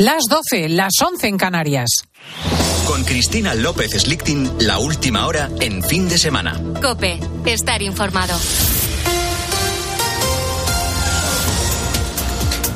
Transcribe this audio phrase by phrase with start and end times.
[0.00, 1.90] Las 12, las 11 en Canarias.
[2.86, 6.58] Con Cristina López Slichting, la última hora en fin de semana.
[6.80, 8.34] Cope, estar informado.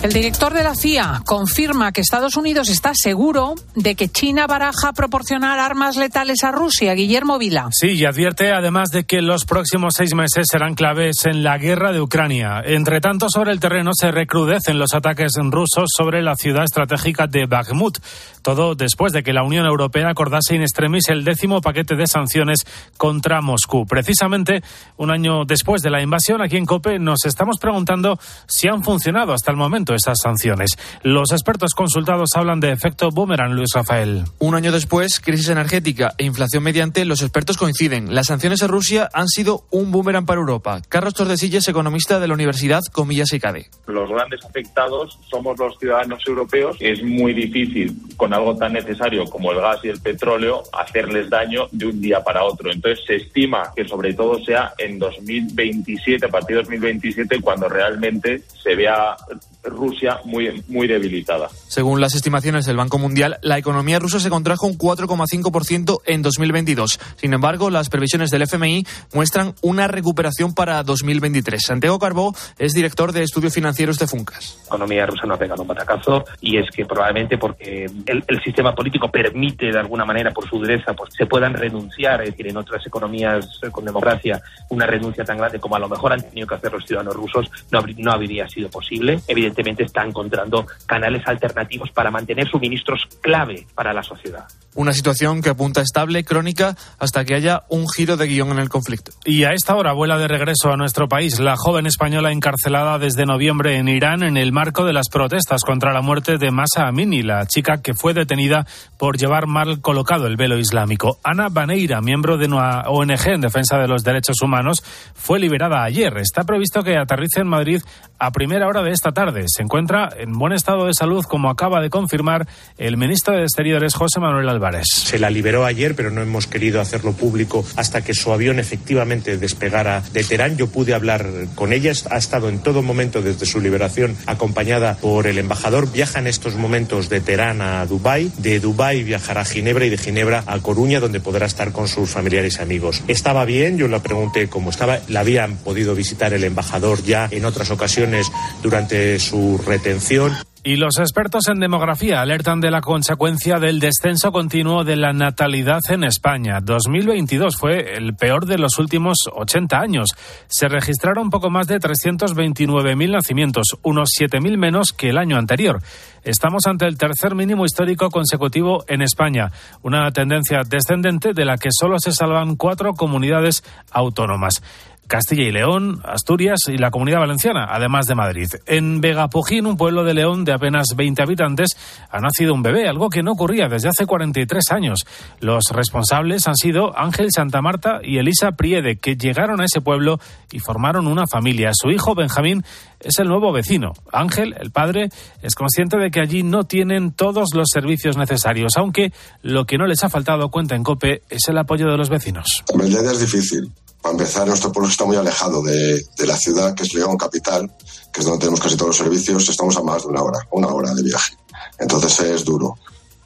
[0.04, 4.92] El director de la CIA confirma que Estados Unidos está seguro de que China baraja
[4.92, 6.92] proporcionar armas letales a Rusia.
[6.92, 7.68] Guillermo Vila.
[7.70, 11.90] Sí, y advierte además de que los próximos seis meses serán claves en la guerra
[11.90, 12.60] de Ucrania.
[12.66, 17.46] Entre tanto, sobre el terreno se recrudecen los ataques rusos sobre la ciudad estratégica de
[17.46, 17.96] Bakhmut.
[18.42, 22.66] Todo después de que la Unión Europea acordase in extremis el décimo paquete de sanciones
[22.98, 23.86] contra Moscú.
[23.86, 24.62] Precisamente
[24.98, 29.32] un año después de la invasión, aquí en COPE nos estamos preguntando si han funcionado
[29.32, 30.70] hasta el momento esas sanciones.
[31.02, 34.24] Los expertos consultados hablan de efecto boomerang, Luis Rafael.
[34.38, 38.14] Un año después, crisis energética e inflación mediante, los expertos coinciden.
[38.14, 40.80] Las sanciones a Rusia han sido un boomerang para Europa.
[40.88, 43.70] Carlos Tordesillas, economista de la Universidad Comillas y CADE.
[43.86, 46.76] Los grandes afectados somos los ciudadanos europeos.
[46.80, 51.68] Es muy difícil con algo tan necesario como el gas y el petróleo hacerles daño
[51.72, 52.70] de un día para otro.
[52.70, 58.42] Entonces se estima que sobre todo sea en 2027, a partir de 2027, cuando realmente
[58.62, 59.16] se vea
[59.64, 61.48] Rusia muy, muy debilitada.
[61.68, 67.00] Según las estimaciones del Banco Mundial, la economía rusa se contrajo un 4,5% en 2022.
[67.16, 71.60] Sin embargo, las previsiones del FMI muestran una recuperación para 2023.
[71.64, 74.58] Santiago Carbó es director de estudios financieros de Funcas.
[74.62, 78.42] La economía rusa no ha pegado un batacazo y es que probablemente porque el, el
[78.42, 82.48] sistema político permite de alguna manera, por su dureza, pues se puedan renunciar, es decir,
[82.48, 86.46] en otras economías con democracia, una renuncia tan grande como a lo mejor han tenido
[86.46, 89.20] que hacer los ciudadanos rusos, no, no habría sido posible.
[89.26, 94.44] Evidentemente, evidentemente está encontrando canales alternativos para mantener suministros clave para la sociedad.
[94.74, 98.68] Una situación que apunta estable, crónica, hasta que haya un giro de guion en el
[98.68, 99.12] conflicto.
[99.24, 103.24] Y a esta hora vuela de regreso a nuestro país la joven española encarcelada desde
[103.24, 107.22] noviembre en Irán en el marco de las protestas contra la muerte de Masa Amini,
[107.22, 108.66] la chica que fue detenida
[108.98, 111.18] por llevar mal colocado el velo islámico.
[111.22, 114.82] Ana Baneira, miembro de una ONG en defensa de los derechos humanos,
[115.14, 116.16] fue liberada ayer.
[116.18, 117.80] Está previsto que aterrice en Madrid
[118.24, 119.44] a primera hora de esta tarde.
[119.48, 122.48] Se encuentra en buen estado de salud, como acaba de confirmar
[122.78, 124.86] el ministro de Exteriores, José Manuel Álvarez.
[124.88, 129.36] Se la liberó ayer, pero no hemos querido hacerlo público hasta que su avión efectivamente
[129.36, 130.56] despegara de Teherán.
[130.56, 131.92] Yo pude hablar con ella.
[132.10, 135.92] Ha estado en todo momento desde su liberación acompañada por el embajador.
[135.92, 138.32] Viaja en estos momentos de Teherán a Dubái.
[138.38, 142.08] De Dubái viajará a Ginebra y de Ginebra a Coruña, donde podrá estar con sus
[142.08, 143.02] familiares y amigos.
[143.06, 145.00] Estaba bien, yo la pregunté cómo estaba.
[145.08, 148.13] La habían podido visitar el embajador ya en otras ocasiones
[148.62, 150.32] durante su retención.
[150.66, 155.80] Y los expertos en demografía alertan de la consecuencia del descenso continuo de la natalidad
[155.90, 156.60] en España.
[156.62, 160.14] 2022 fue el peor de los últimos 80 años.
[160.46, 165.82] Se registraron poco más de 329.000 nacimientos, unos 7.000 menos que el año anterior.
[166.22, 169.52] Estamos ante el tercer mínimo histórico consecutivo en España,
[169.82, 174.62] una tendencia descendente de la que solo se salvan cuatro comunidades autónomas.
[175.06, 178.48] Castilla y León, Asturias y la Comunidad Valenciana, además de Madrid.
[178.66, 181.76] En Vegapojín, un pueblo de León de apenas 20 habitantes,
[182.10, 185.00] ha nacido un bebé, algo que no ocurría desde hace 43 años.
[185.40, 190.18] Los responsables han sido Ángel Santa Marta y Elisa Priede, que llegaron a ese pueblo
[190.50, 191.70] y formaron una familia.
[191.74, 192.64] Su hijo Benjamín
[193.00, 193.92] es el nuevo vecino.
[194.12, 195.10] Ángel, el padre,
[195.42, 199.12] es consciente de que allí no tienen todos los servicios necesarios, aunque
[199.42, 202.64] lo que no les ha faltado, cuenta en COPE, es el apoyo de los vecinos.
[202.84, 203.72] Idea es difícil
[204.04, 207.74] para empezar, nuestro pueblo está muy alejado de, de, la ciudad, que es León capital,
[208.12, 209.48] que es donde tenemos casi todos los servicios.
[209.48, 211.34] Estamos a más de una hora, una hora de viaje.
[211.78, 212.76] Entonces es duro.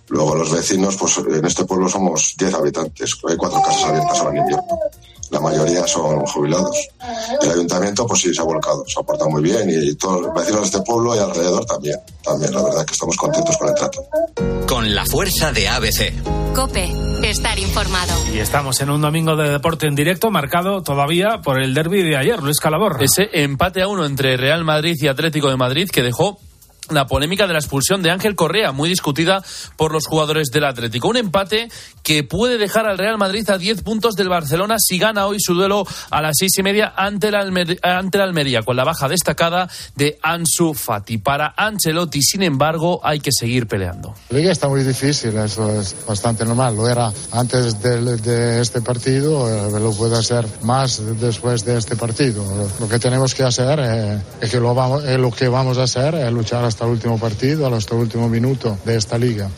[0.07, 3.19] Luego los vecinos, pues en este pueblo somos 10 habitantes.
[3.29, 4.79] Hay cuatro casas abiertas ahora en invierno.
[5.31, 6.89] La mayoría son jubilados.
[7.43, 10.35] El ayuntamiento, pues sí, se ha volcado, se ha portado muy bien y todos los
[10.35, 11.99] vecinos de este pueblo y alrededor también.
[12.23, 14.05] También, la verdad que estamos contentos con el trato.
[14.67, 16.13] Con la fuerza de ABC.
[16.55, 16.91] Cope,
[17.23, 18.13] estar informado.
[18.33, 22.17] Y estamos en un domingo de deporte en directo marcado todavía por el derby de
[22.17, 22.97] ayer, Luis Calabor.
[23.01, 26.39] Ese empate a uno entre Real Madrid y Atlético de Madrid que dejó
[26.91, 29.43] la polémica de la expulsión de Ángel Correa, muy discutida
[29.77, 31.09] por los jugadores del Atlético.
[31.09, 31.69] Un empate
[32.03, 35.55] que puede dejar al Real Madrid a 10 puntos del Barcelona si gana hoy su
[35.55, 39.09] duelo a las seis y media ante la, Almer ante la Almería, con la baja
[39.09, 41.19] destacada de Ansu Fati.
[41.19, 44.15] Para Ancelotti, sin embargo, hay que seguir peleando.
[44.31, 46.77] La liga está muy difícil, eso es bastante normal.
[46.77, 51.97] Lo era antes de, de este partido, eh, lo puede hacer más después de este
[51.97, 52.45] partido.
[52.81, 55.85] Lo que tenemos que hacer eh, es que lo, vamos, eh, lo que vamos a
[55.85, 59.51] hacer es luchar hasta hasta el último partido, hasta el último minuto de esta liga.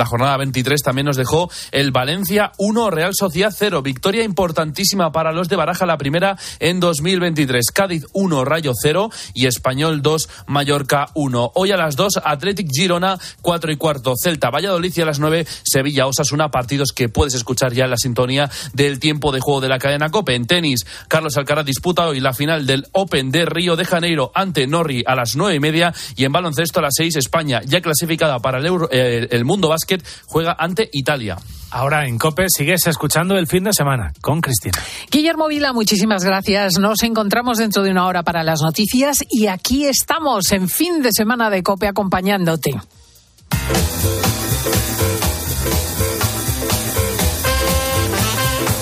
[0.00, 3.82] La jornada 23 también nos dejó el Valencia 1, Real Sociedad 0.
[3.82, 7.66] Victoria importantísima para los de Baraja, la primera en 2023.
[7.70, 11.52] Cádiz 1, Rayo 0 y Español 2, Mallorca 1.
[11.54, 15.46] Hoy a las 2, Athletic Girona 4 y cuarto, Celta Valladolid y a las 9,
[15.64, 19.68] Sevilla Osasuna, partidos que puedes escuchar ya en la sintonía del tiempo de juego de
[19.68, 20.34] la cadena COPE.
[20.34, 24.66] En tenis, Carlos Alcaraz disputa hoy la final del Open de Río de Janeiro ante
[24.66, 28.38] Norri a las 9 y media y en baloncesto a las 6, España, ya clasificada
[28.38, 31.36] para el, eh, el Mundo Básquet, juega ante Italia.
[31.72, 34.78] Ahora en COPE sigues escuchando el fin de semana con Cristina.
[35.10, 36.78] Guillermo Vila, muchísimas gracias.
[36.78, 41.12] Nos encontramos dentro de una hora para las noticias y aquí estamos en fin de
[41.12, 42.70] semana de COPE acompañándote.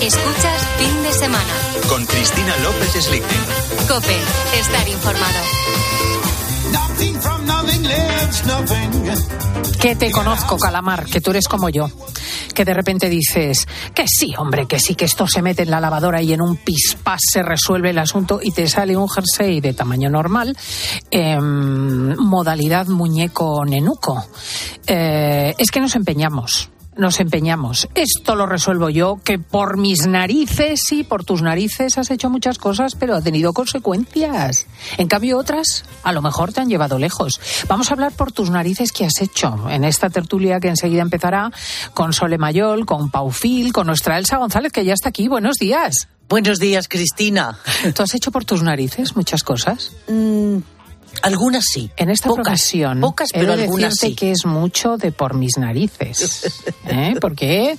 [0.01, 1.53] Escuchas fin de semana.
[1.89, 3.87] Con Cristina López Slichting.
[3.87, 4.17] COPE,
[4.59, 5.39] estar informado.
[9.79, 11.89] Que te conozco, Calamar, que tú eres como yo.
[12.53, 15.79] Que de repente dices que sí, hombre, que sí, que esto se mete en la
[15.79, 19.73] lavadora y en un pispás se resuelve el asunto y te sale un jersey de
[19.73, 20.57] tamaño normal,
[21.11, 24.25] em, modalidad muñeco nenuco.
[24.85, 26.69] Eh, es que nos empeñamos
[26.99, 27.87] nos empeñamos.
[27.95, 32.57] Esto lo resuelvo yo, que por mis narices y por tus narices has hecho muchas
[32.57, 34.67] cosas, pero ha tenido consecuencias.
[34.97, 37.39] En cambio, otras a lo mejor te han llevado lejos.
[37.67, 41.51] Vamos a hablar por tus narices qué has hecho en esta tertulia que enseguida empezará
[41.93, 45.27] con Sole Mayol, con Paufil, con nuestra Elsa González, que ya está aquí.
[45.27, 46.07] Buenos días.
[46.29, 47.57] Buenos días, Cristina.
[47.95, 49.93] ¿Tú has hecho por tus narices muchas cosas?
[50.07, 50.57] Mm,
[51.21, 51.91] algunas sí.
[51.97, 54.15] En esta pocas, ocasión, pocas, pero he algunas sí.
[54.15, 56.63] que es mucho de por mis narices.
[56.87, 57.15] ¿eh?
[57.19, 57.77] Porque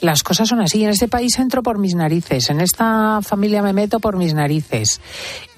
[0.00, 0.84] las cosas son así.
[0.84, 5.00] En este país entro por mis narices, en esta familia me meto por mis narices.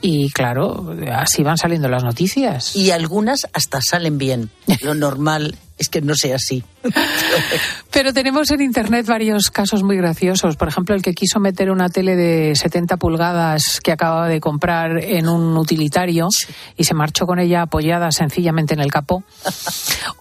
[0.01, 2.75] Y claro, así van saliendo las noticias.
[2.75, 4.51] Y algunas hasta salen bien.
[4.83, 6.63] Lo normal es que no sea así.
[7.91, 10.57] Pero tenemos en Internet varios casos muy graciosos.
[10.57, 14.99] Por ejemplo, el que quiso meter una tele de 70 pulgadas que acababa de comprar
[14.99, 16.29] en un utilitario
[16.77, 19.25] y se marchó con ella apoyada sencillamente en el capó.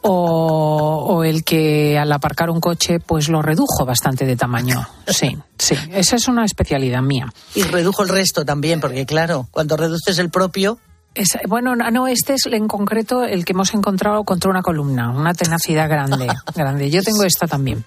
[0.01, 4.87] O, o el que al aparcar un coche pues lo redujo bastante de tamaño.
[5.07, 5.75] Sí, sí.
[5.91, 7.31] Esa es una especialidad mía.
[7.55, 10.79] Y redujo el resto también, porque claro, cuando reduces el propio,
[11.13, 15.09] Es- bueno, no, no, este es en concreto el que hemos encontrado contra una columna,
[15.09, 16.89] una tenacidad grande, grande.
[16.89, 17.83] Yo tengo esta también.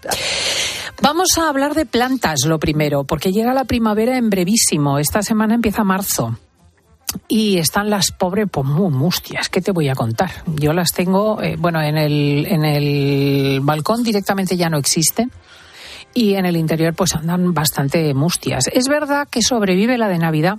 [1.02, 4.98] Vamos a hablar de plantas, lo primero, porque llega la primavera en brevísimo.
[4.98, 6.38] Esta semana empieza marzo.
[7.28, 9.48] Y están las pobres pues, muy mustias.
[9.48, 10.30] ¿Qué te voy a contar?
[10.46, 15.30] Yo las tengo, eh, bueno, en el, en el balcón directamente ya no existen.
[16.12, 18.66] Y en el interior pues andan bastante mustias.
[18.72, 20.58] Es verdad que sobrevive la de Navidad,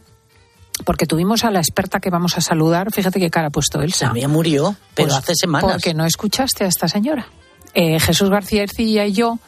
[0.83, 4.07] porque tuvimos a la experta que vamos a saludar, fíjate qué cara ha puesto Elsa.
[4.07, 5.71] también murió, pero Pues hace semanas.
[5.71, 7.27] Porque no escuchaste a esta señora.
[7.73, 9.39] Eh, Jesús García Ercilla y yo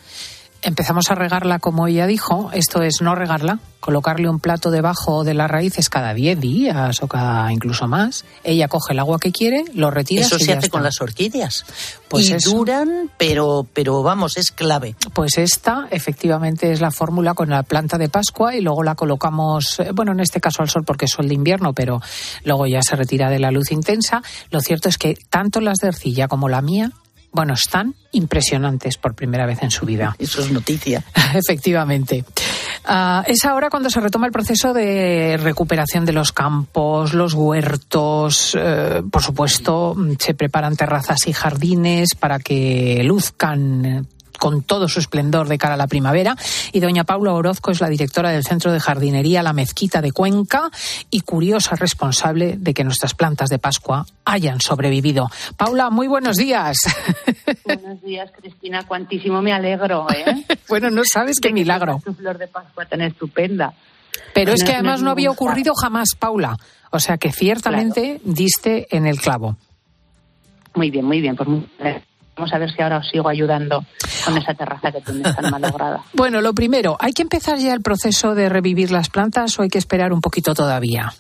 [0.68, 5.34] empezamos a regarla como ella dijo, esto es no regarla, colocarle un plato debajo de
[5.34, 8.26] las raíces cada 10 días o cada incluso más.
[8.44, 10.24] Ella coge el agua que quiere, lo retira.
[10.24, 10.76] Eso y se ya hace está.
[10.76, 11.66] con las orquídeas.
[12.10, 12.52] Pues y eso.
[12.52, 14.96] duran, pero, pero vamos, es clave.
[15.14, 19.80] Pues esta efectivamente es la fórmula con la planta de Pascua y luego la colocamos,
[19.80, 22.02] eh, bueno, en este caso al sol porque es sol de invierno, pero
[22.44, 24.22] luego ya se retira de la luz intensa.
[24.52, 26.92] Lo cierto es que tanto las de Ercilla como la mía,
[27.32, 30.16] bueno, están impresionantes por primera vez en su vida.
[30.20, 31.04] Eso es noticia.
[31.34, 32.26] Efectivamente.
[32.86, 38.56] Ah, es ahora cuando se retoma el proceso de recuperación de los campos, los huertos.
[38.58, 44.04] eh, por supuesto, mm, se preparan terrazas y jardines para que luzcan eh,
[44.38, 46.36] con todo su esplendor de cara a la primavera.
[46.72, 50.70] Y doña Paula Orozco es la directora del Centro de Jardinería La Mezquita de Cuenca
[51.10, 55.30] y curiosa responsable de que nuestras plantas de Pascua hayan sobrevivido.
[55.56, 56.78] Paula, muy buenos días.
[57.66, 58.86] Buenos días, Cristina.
[58.88, 60.46] Cuantísimo me alegro, ¿eh?
[60.70, 62.02] bueno, no sabes qué milagro.
[62.04, 63.74] Tu flor de Pascua tan estupenda.
[64.34, 66.58] Pero es que además no había ocurrido jamás, Paula.
[66.92, 69.58] O sea que ciertamente diste en el clavo.
[70.76, 71.36] Muy bien, muy bien.
[71.36, 72.07] Pues muy bien.
[72.38, 73.84] Vamos a ver si ahora os sigo ayudando
[74.24, 76.04] con esa terraza que tienes tan malograda.
[76.14, 79.70] Bueno, lo primero, ¿hay que empezar ya el proceso de revivir las plantas o hay
[79.70, 81.14] que esperar un poquito todavía?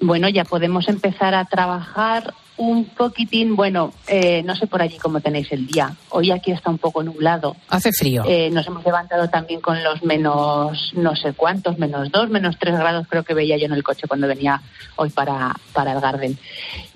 [0.00, 3.56] Bueno, ya podemos empezar a trabajar un poquitín.
[3.56, 5.94] Bueno, eh, no sé por allí cómo tenéis el día.
[6.10, 7.56] Hoy aquí está un poco nublado.
[7.68, 8.24] Hace frío.
[8.26, 12.78] Eh, nos hemos levantado también con los menos no sé cuántos, menos dos, menos tres
[12.78, 14.60] grados creo que veía yo en el coche cuando venía
[14.96, 16.38] hoy para, para el Garden.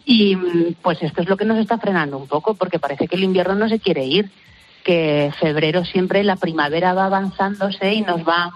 [0.04, 3.16] Y mm, pues esto es lo que nos está frenando un poco porque parece que
[3.16, 4.30] el invierno no se quiere ir,
[4.84, 8.52] que febrero siempre la primavera va avanzándose y nos va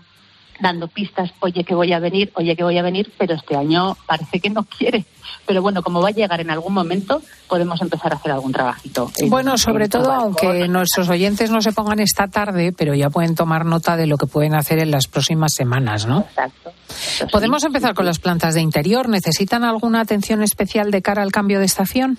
[0.61, 3.96] dando pistas, oye que voy a venir, oye que voy a venir, pero este año
[4.06, 5.04] parece que no quiere.
[5.46, 9.11] Pero bueno, como va a llegar en algún momento, podemos empezar a hacer algún trabajito.
[9.26, 13.64] Bueno, sobre todo, aunque nuestros oyentes no se pongan esta tarde, pero ya pueden tomar
[13.66, 16.20] nota de lo que pueden hacer en las próximas semanas, ¿no?
[16.20, 16.73] Exacto.
[17.30, 19.08] Podemos empezar con las plantas de interior.
[19.08, 22.18] ¿Necesitan alguna atención especial de cara al cambio de estación?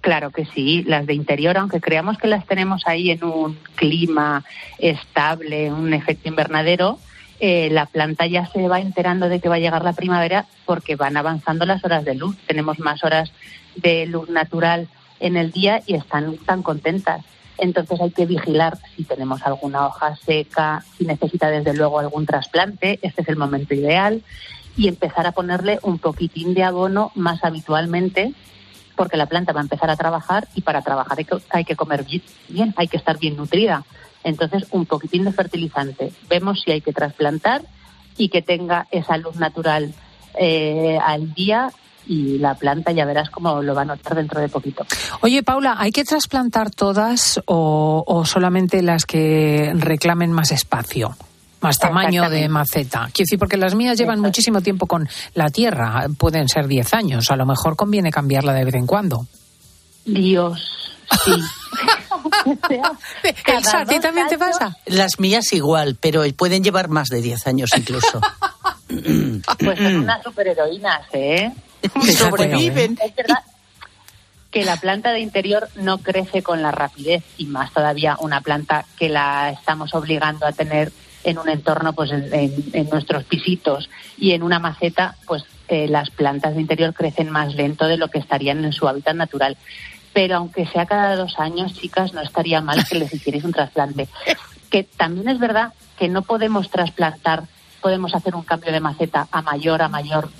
[0.00, 4.44] Claro que sí, las de interior, aunque creamos que las tenemos ahí en un clima
[4.78, 7.00] estable, un efecto invernadero,
[7.40, 10.96] eh, la planta ya se va enterando de que va a llegar la primavera porque
[10.96, 12.36] van avanzando las horas de luz.
[12.46, 13.32] Tenemos más horas
[13.76, 14.88] de luz natural
[15.20, 17.24] en el día y están tan contentas.
[17.58, 22.98] Entonces hay que vigilar si tenemos alguna hoja seca, si necesita desde luego algún trasplante,
[23.02, 24.22] este es el momento ideal,
[24.76, 28.34] y empezar a ponerle un poquitín de abono más habitualmente
[28.94, 31.18] porque la planta va a empezar a trabajar y para trabajar
[31.50, 32.04] hay que, comer
[32.48, 33.84] bien, hay que estar bien nutrida.
[34.26, 36.12] Entonces, un poquitín de fertilizante.
[36.28, 37.62] Vemos si hay que trasplantar
[38.18, 39.94] y que tenga esa luz natural
[40.38, 41.70] eh, al día
[42.08, 44.84] y la planta ya verás cómo lo va a notar dentro de poquito.
[45.22, 51.16] Oye, Paula, ¿hay que trasplantar todas o solamente las que reclamen más espacio?
[51.60, 53.08] más tamaño de maceta.
[53.12, 57.30] Quiero decir, porque las mías llevan muchísimo tiempo con la tierra, pueden ser 10 años,
[57.30, 59.26] a lo mejor conviene cambiarla de vez en cuando.
[60.04, 61.32] Dios, sí.
[63.46, 64.76] Elsa, ¿a ti también te pasa?
[64.86, 68.20] Las mías igual, pero pueden llevar más de 10 años incluso.
[69.58, 71.52] pues son unas superheroínas, ¿eh?
[72.16, 72.98] Sobreviven.
[73.02, 73.42] Es verdad
[74.50, 78.86] que la planta de interior no crece con la rapidez y más todavía una planta
[78.98, 80.92] que la estamos obligando a tener
[81.24, 86.54] en un entorno, pues en, nuestros pisitos y en una maceta, pues eh, las plantas
[86.54, 89.58] de interior crecen más lento de lo que estarían en su hábitat natural.
[90.16, 94.08] Pero aunque sea cada dos años, chicas, no estaría mal que les hicierais un trasplante.
[94.70, 97.42] Que también es verdad que no podemos trasplantar,
[97.82, 100.30] podemos hacer un cambio de maceta a mayor, a mayor,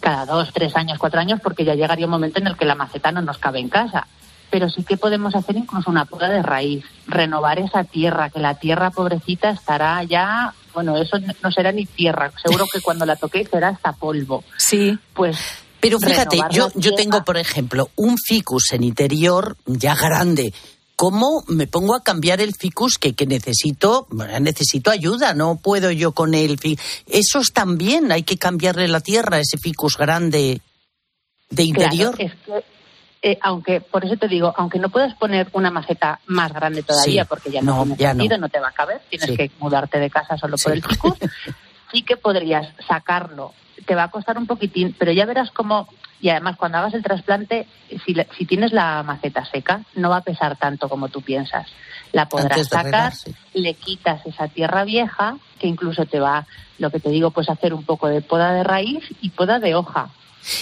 [0.00, 2.74] cada dos, tres años, cuatro años, porque ya llegaría un momento en el que la
[2.74, 4.06] maceta no nos cabe en casa
[4.48, 8.54] pero sí que podemos hacer incluso una poda de raíz, renovar esa tierra, que la
[8.54, 13.44] tierra pobrecita estará ya, bueno, eso no será ni tierra, seguro que cuando la toqué
[13.44, 14.44] será hasta polvo.
[14.56, 14.96] Sí.
[15.14, 20.52] Pues pero fíjate, yo, yo tengo, por ejemplo, un ficus en interior ya grande.
[20.96, 24.08] ¿Cómo me pongo a cambiar el ficus que, que necesito?
[24.40, 26.58] necesito ayuda, no puedo yo con él.
[27.06, 30.60] Esos también hay que cambiarle la tierra, ese ficus grande
[31.50, 32.16] de interior.
[32.18, 32.64] es que
[33.22, 37.24] eh, aunque, por eso te digo, aunque no puedas poner una maceta más grande todavía,
[37.24, 38.48] porque ya no, tiene sentido, no.
[38.48, 41.14] te va a caber, tienes que mudarte de casa solo por el ficus,
[41.92, 43.52] sí que podrías sacarlo.
[43.84, 45.88] Te va a costar un poquitín, pero ya verás cómo,
[46.20, 47.66] y además cuando hagas el trasplante,
[48.04, 51.68] si, si tienes la maceta seca, no va a pesar tanto como tú piensas.
[52.12, 53.12] La podrás sacar,
[53.52, 56.46] le quitas esa tierra vieja, que incluso te va,
[56.78, 59.74] lo que te digo, pues hacer un poco de poda de raíz y poda de
[59.74, 60.10] hoja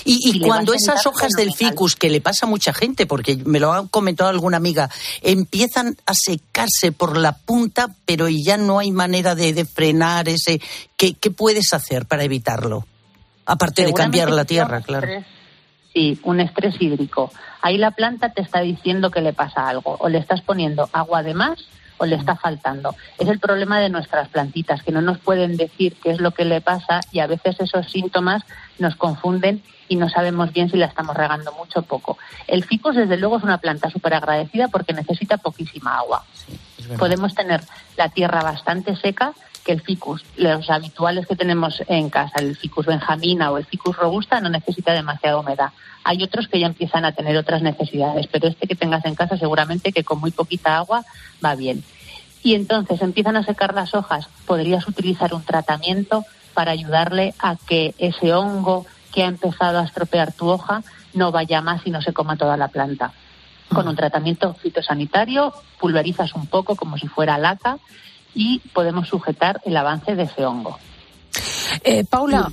[0.04, 3.73] y, cuando esas hojas del ficus, que le pasa a mucha gente, porque me lo
[3.73, 4.90] ha comentado alguna amiga,
[5.23, 10.61] empiezan a secarse por la punta, pero ya no hay manera de, frenar ese.
[10.97, 12.87] ¿Qué, puedes hacer para evitarlo?
[13.46, 15.06] Aparte de cambiar la tierra, claro.
[15.92, 17.30] sí, un estrés hídrico.
[17.62, 21.22] Ahí la planta te está diciendo que le pasa algo, o le estás poniendo agua
[21.22, 22.94] de más o le está faltando.
[23.18, 26.44] Es el problema de nuestras plantitas, que no nos pueden decir qué es lo que
[26.44, 28.42] le pasa y a veces esos síntomas
[28.78, 32.18] nos confunden y no sabemos bien si la estamos regando mucho o poco.
[32.46, 36.24] El ficus, desde luego, es una planta súper agradecida porque necesita poquísima agua.
[36.98, 37.62] Podemos tener
[37.96, 39.32] la tierra bastante seca,
[39.64, 43.97] que el ficus, los habituales que tenemos en casa, el ficus benjamina o el ficus
[43.97, 45.71] robusta, no necesita demasiada humedad.
[46.04, 49.38] Hay otros que ya empiezan a tener otras necesidades, pero este que tengas en casa
[49.38, 51.04] seguramente que con muy poquita agua
[51.44, 51.83] va bien.
[52.42, 57.94] Y entonces empiezan a secar las hojas, podrías utilizar un tratamiento para ayudarle a que
[57.99, 60.83] ese hongo que ha empezado a estropear tu hoja
[61.14, 63.12] no vaya más y no se coma toda la planta.
[63.73, 67.78] Con un tratamiento fitosanitario pulverizas un poco como si fuera laca
[68.35, 70.79] y podemos sujetar el avance de ese hongo.
[71.83, 72.50] Eh, Paula,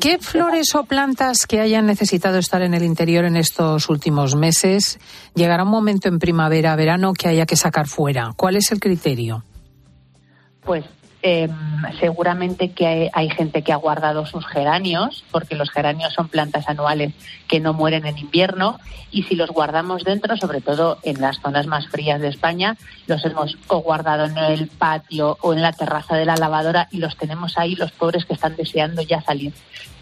[0.00, 4.98] ¿qué flores o plantas que hayan necesitado estar en el interior en estos últimos meses
[5.34, 8.32] llegará un momento en primavera, verano que haya que sacar fuera?
[8.36, 9.44] ¿Cuál es el criterio?
[10.62, 10.84] Pues
[11.22, 11.48] eh,
[11.98, 17.12] seguramente que hay, gente que ha guardado sus geranios, porque los geranios son plantas anuales
[17.46, 18.78] que no mueren en invierno,
[19.10, 23.24] y si los guardamos dentro, sobre todo en las zonas más frías de España, los
[23.24, 27.58] hemos guardado en el patio o en la terraza de la lavadora y los tenemos
[27.58, 29.52] ahí, los pobres que están deseando ya salir.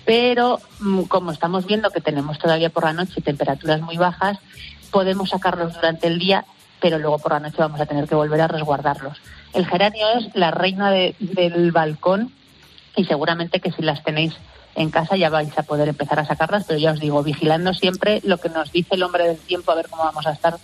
[0.04, 4.38] Pero mm, como estamos viendo que tenemos todavía por la noche temperaturas muy bajas,
[4.90, 6.44] podemos sacarlos durante el día,
[6.80, 9.18] pero luego por la noche vamos a tener que volver a resguardarlos.
[9.52, 12.32] El geranio es la reina del balcón
[12.96, 14.34] y seguramente que si las tenéis
[14.74, 18.20] en casa ya vais a poder empezar a sacarlas, pero ya os digo, vigilando siempre
[18.24, 20.58] lo que nos dice el hombre del tiempo, a ver cómo vamos a estar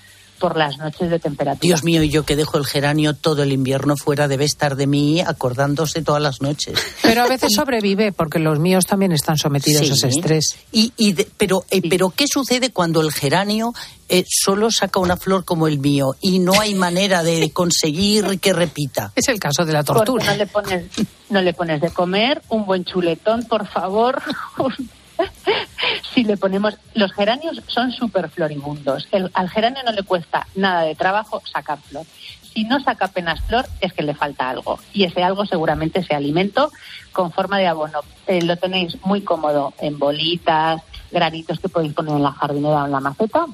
[0.44, 1.66] por las noches de temperatura.
[1.66, 4.86] Dios mío, y yo que dejo el geranio todo el invierno fuera debe estar de
[4.86, 6.78] mí acordándose todas las noches.
[7.00, 10.58] Pero a veces sobrevive porque los míos también están sometidos a ese estrés.
[10.70, 13.72] Y, y pero, eh, pero ¿qué sucede cuando el geranio
[14.10, 18.52] eh, solo saca una flor como el mío y no hay manera de conseguir que
[18.52, 19.12] repita?
[19.16, 20.26] Es el caso de la tortura.
[20.26, 20.84] no le pones,
[21.30, 24.20] no le pones de comer un buen chuletón, por favor.
[26.14, 26.76] si le ponemos.
[26.94, 29.08] Los geranios son súper floribundos.
[29.34, 32.06] al geranio no le cuesta nada de trabajo sacar flor.
[32.52, 34.78] Si no saca apenas flor, es que le falta algo.
[34.92, 36.70] Y ese algo seguramente sea alimento
[37.12, 38.00] con forma de abono.
[38.28, 42.86] Eh, lo tenéis muy cómodo en bolitas, granitos que podéis poner en la jardinera o
[42.86, 43.46] en la maceta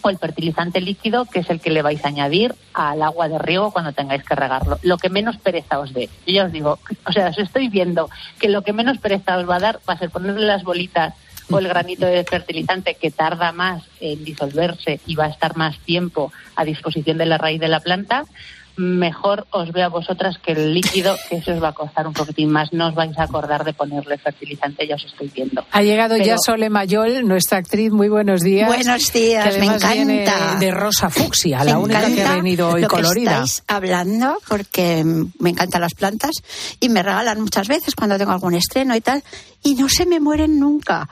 [0.00, 3.38] o el fertilizante líquido, que es el que le vais a añadir al agua de
[3.38, 4.78] riego cuando tengáis que regarlo.
[4.82, 6.08] Lo que menos pereza os dé.
[6.26, 9.48] Yo ya os digo, o sea, os estoy viendo que lo que menos pereza os
[9.48, 11.14] va a dar va a ser ponerle las bolitas
[11.50, 15.78] o el granito de fertilizante que tarda más en disolverse y va a estar más
[15.80, 18.24] tiempo a disposición de la raíz de la planta,
[18.78, 22.12] mejor os veo a vosotras que el líquido, que eso os va a costar un
[22.12, 22.72] poquitín más.
[22.72, 25.64] No os vais a acordar de ponerle fertilizante, ya os estoy viendo.
[25.70, 27.90] Ha llegado ya Sole Mayol, nuestra actriz.
[27.90, 28.68] Muy buenos días.
[28.68, 30.56] Buenos días, me encanta.
[30.58, 33.38] de rosa fucsia, la única que ha venido hoy lo colorida.
[33.38, 35.04] Que estáis hablando porque
[35.38, 36.30] me encantan las plantas
[36.80, 39.22] y me regalan muchas veces cuando tengo algún estreno y tal
[39.62, 41.08] y no se me mueren nunca.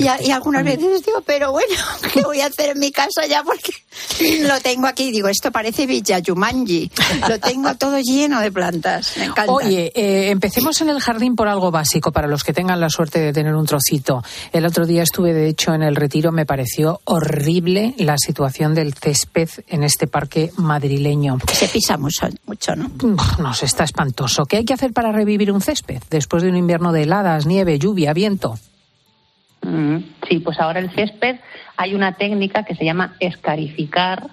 [0.00, 1.74] Y, algunas veces digo, pero bueno,
[2.12, 3.42] ¿qué voy a hacer en mi casa ya?
[3.42, 3.72] Porque
[4.42, 5.10] lo tengo aquí.
[5.10, 6.90] Digo, esto parece Villa Yumanji.
[7.28, 9.16] Lo tengo todo lleno de plantas.
[9.16, 9.52] Me encanta.
[9.52, 13.20] Oye, eh, empecemos en el jardín por algo básico para los que tengan la suerte
[13.20, 14.22] de tener un trocito.
[14.52, 16.32] El otro día estuve, de hecho, en el retiro.
[16.32, 21.38] Me pareció horrible la situación del césped en este parque madrileño.
[21.52, 22.90] Se pisa mucho, mucho ¿no?
[23.38, 24.44] Nos está espantoso.
[24.46, 27.78] ¿Qué hay que hacer para revivir un césped después de un invierno de heladas, nieve,
[27.78, 28.54] lluvia, viento?
[29.62, 31.36] Mm, sí, pues ahora el césped
[31.76, 34.28] hay una técnica que se llama escarificar,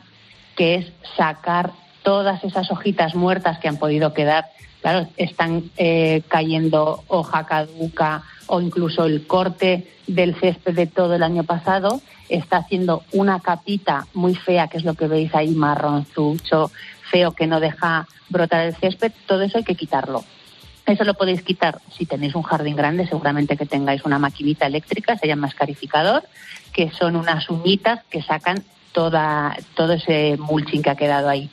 [0.56, 1.72] que es sacar
[2.04, 4.46] todas esas hojitas muertas que han podido quedar.
[4.82, 11.24] Claro, están eh, cayendo hoja caduca o incluso el corte del césped de todo el
[11.24, 16.72] año pasado está haciendo una capita muy fea, que es lo que veis ahí, marronzucho,
[17.10, 19.12] feo, que no deja brotar el césped.
[19.26, 20.24] Todo eso hay que quitarlo.
[20.86, 25.18] Eso lo podéis quitar si tenéis un jardín grande, seguramente que tengáis una maquinita eléctrica,
[25.18, 26.24] se llama escarificador,
[26.72, 31.50] que son unas uñitas que sacan toda, todo ese mulching que ha quedado ahí.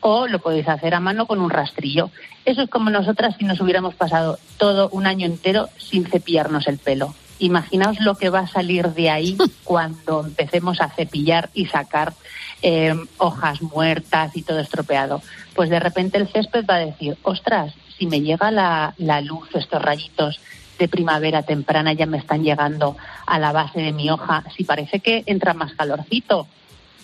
[0.00, 2.10] O lo podéis hacer a mano con un rastrillo.
[2.44, 6.76] Eso es como nosotras si nos hubiéramos pasado todo un año entero sin cepillarnos el
[6.76, 7.14] pelo.
[7.38, 12.12] Imaginaos lo que va a salir de ahí cuando empecemos a cepillar y sacar
[12.60, 15.22] eh, hojas muertas y todo estropeado.
[15.54, 19.82] Pues de repente el césped va a decir, ostras, si me llega la, luz, estos
[19.82, 20.40] rayitos
[20.78, 25.00] de primavera temprana ya me están llegando a la base de mi hoja, si parece
[25.00, 26.48] que entra más calorcito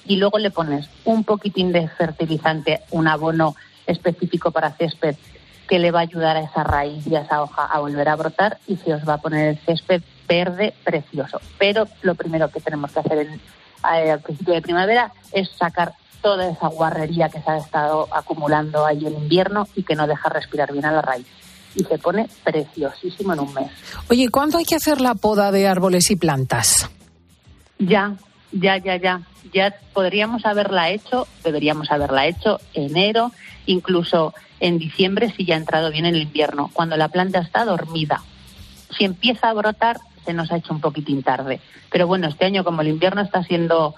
[0.07, 3.55] y luego le pones un poquitín de fertilizante, un abono
[3.87, 5.17] específico para césped
[5.69, 8.17] que le va a ayudar a esa raíz y a esa hoja a volver a
[8.17, 11.41] brotar y se os va a poner el césped verde precioso.
[11.59, 16.49] Pero lo primero que tenemos que hacer eh, al principio de primavera es sacar toda
[16.51, 20.73] esa guarrería que se ha estado acumulando ahí en invierno y que no deja respirar
[20.73, 21.27] bien a la raíz.
[21.75, 23.71] Y se pone preciosísimo en un mes.
[24.09, 26.91] Oye, ¿cuándo hay que hacer la poda de árboles y plantas?
[27.79, 28.17] Ya,
[28.53, 29.23] ya, ya, ya.
[29.53, 33.33] Ya podríamos haberla hecho, deberíamos haberla hecho enero,
[33.67, 38.23] incluso en diciembre si ya ha entrado bien el invierno, cuando la planta está dormida.
[38.97, 41.61] Si empieza a brotar, se nos ha hecho un poquitín tarde.
[41.91, 43.95] Pero bueno, este año como el invierno está siendo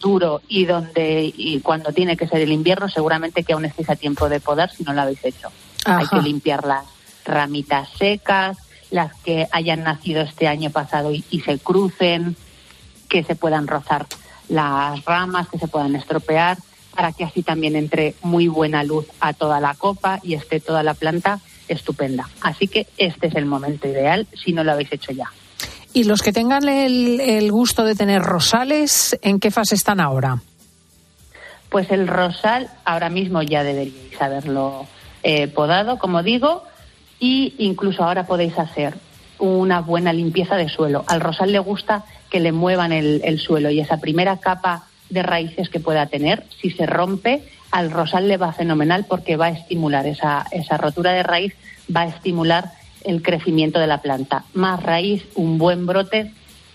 [0.00, 3.96] duro y donde y cuando tiene que ser el invierno seguramente que aún estéis a
[3.96, 5.48] tiempo de podar si no lo habéis hecho.
[5.84, 6.84] Hay que limpiar las
[7.24, 8.56] ramitas secas,
[8.90, 12.36] las que hayan nacido este año pasado y, se crucen,
[13.08, 14.06] que se puedan rozar
[14.48, 16.58] las ramas, que se puedan estropear,
[16.94, 20.82] para que así también entre muy buena luz a toda la copa y esté toda
[20.82, 22.28] la planta estupenda.
[22.40, 25.30] Así que este es el momento ideal si no lo habéis hecho ya.
[25.96, 30.42] Y los que tengan el, gusto de tener rosales, ¿en qué fase están ahora?
[31.70, 34.86] Pues el rosal ahora mismo ya deberíais haberlo
[35.22, 36.64] eh, podado, como digo,
[37.18, 38.98] y incluso ahora podéis hacer
[39.38, 41.02] una buena limpieza de suelo.
[41.08, 45.70] Al rosal le gusta que le muevan el, suelo y esa primera capa de raíces
[45.70, 50.06] que pueda tener, si se rompe, al rosal le va fenomenal porque va a estimular
[50.06, 51.54] esa, esa rotura de raíz,
[51.90, 52.72] va a estimular
[53.06, 54.44] el crecimiento de la planta.
[54.52, 56.32] Más raíz, un buen brote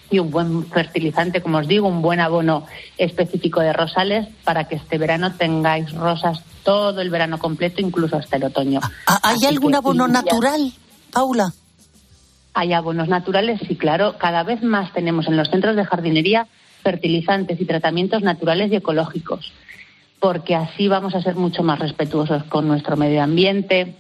[0.09, 2.65] y un buen fertilizante, como os digo, un buen abono
[2.97, 8.37] específico de rosales para que este verano tengáis rosas todo el verano completo, incluso hasta
[8.37, 8.79] el otoño.
[9.23, 10.71] ¿Hay algún abono natural,
[11.11, 11.53] Paula?
[12.53, 13.61] ¿Hay abonos naturales?
[13.67, 14.17] Sí, claro.
[14.17, 16.47] Cada vez más tenemos en los centros de jardinería
[16.83, 19.53] fertilizantes y tratamientos naturales y ecológicos,
[20.19, 23.95] porque así vamos a ser mucho más respetuosos con nuestro medio ambiente.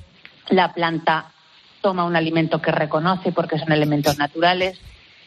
[0.49, 1.31] La planta
[1.81, 4.79] toma un alimento que reconoce porque son elementos naturales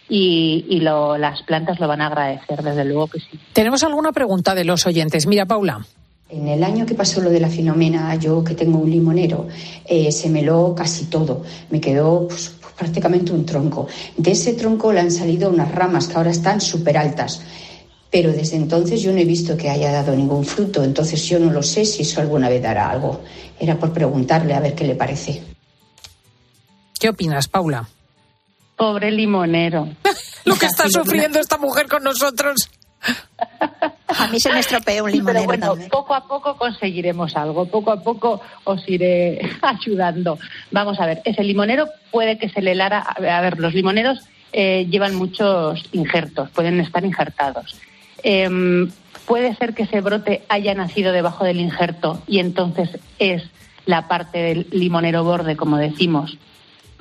[0.09, 3.39] y, las plantas lo van a agradecer, desde luego que sí.
[3.53, 5.27] Tenemos alguna pregunta de los oyentes.
[5.27, 5.87] Mira, Paula.
[6.29, 9.47] En el año que pasó lo de la filomena, yo que tengo un limonero,
[9.87, 11.43] eh, se meló casi todo.
[11.71, 13.87] Me quedó pues, prácticamente un tronco.
[14.17, 17.43] De ese tronco le han salido unas ramas que ahora están súper altas.
[18.11, 21.51] Pero desde entonces yo no he visto que haya dado ningún fruto, entonces yo no
[21.51, 23.21] lo sé si eso alguna vez dará algo.
[23.59, 25.54] Era por preguntarle a ver qué le parece.
[27.05, 27.87] ¿Qué opinas, Paula?
[28.77, 29.87] Pobre limonero.
[30.47, 32.71] Lo que está sufriendo esta mujer con nosotros.
[34.09, 37.91] A mí se me estropeó un limonero Pero bueno, poco a poco conseguiremos algo, poco
[37.91, 40.39] a poco os iré ayudando.
[40.71, 43.01] Vamos a ver, ese limonero puede que se le lara.
[43.01, 44.21] A ver, los limoneros
[44.55, 47.79] eh, llevan muchos injertos, pueden estar injertados.
[48.23, 48.91] Em,
[49.27, 53.43] puede ser que ese brote haya nacido debajo del injerto y entonces es
[53.85, 56.39] la parte del limonero borde, como decimos,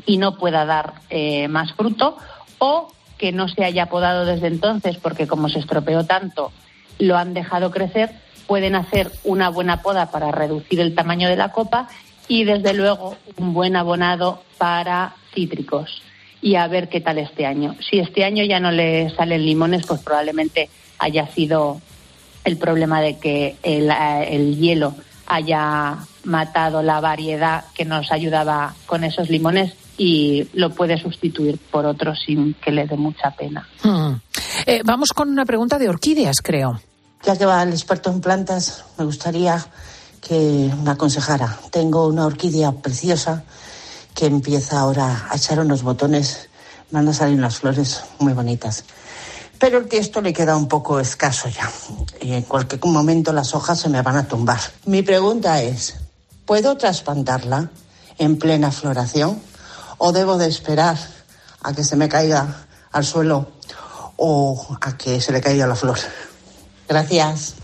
[0.05, 2.17] y no pueda dar eh, más fruto,
[2.59, 6.51] o que no se haya podado desde entonces, porque como se estropeó tanto,
[6.99, 8.11] lo han dejado crecer,
[8.47, 11.87] pueden hacer una buena poda para reducir el tamaño de la copa
[12.27, 16.01] y desde luego un buen abonado para cítricos.
[16.41, 17.75] Y a ver qué tal este año.
[17.89, 21.79] Si este año ya no le salen limones, pues probablemente haya sido
[22.43, 24.93] el problema de que el, el hielo
[25.25, 31.85] haya matado la variedad que nos ayudaba con esos limones y lo puede sustituir por
[31.85, 33.67] otro sin que le dé mucha pena.
[33.83, 34.15] Hmm.
[34.65, 36.81] Eh, vamos con una pregunta de orquídeas, creo.
[37.23, 39.63] Ya que va el experto en plantas, me gustaría
[40.21, 41.57] que me aconsejara.
[41.71, 43.43] Tengo una orquídea preciosa
[44.13, 46.49] que empieza ahora a echar unos botones,
[46.91, 48.83] van a salir unas flores muy bonitas.
[49.59, 51.71] Pero el tiesto le queda un poco escaso ya
[52.19, 54.59] y en cualquier momento las hojas se me van a tumbar.
[54.85, 55.95] Mi pregunta es,
[56.45, 57.69] ¿puedo trasplantarla
[58.17, 59.39] en plena floración?
[60.05, 60.97] O debo de esperar
[61.63, 63.53] a que se me caiga al suelo
[64.17, 65.97] o a que se le caiga la flor.
[66.89, 67.55] Gracias.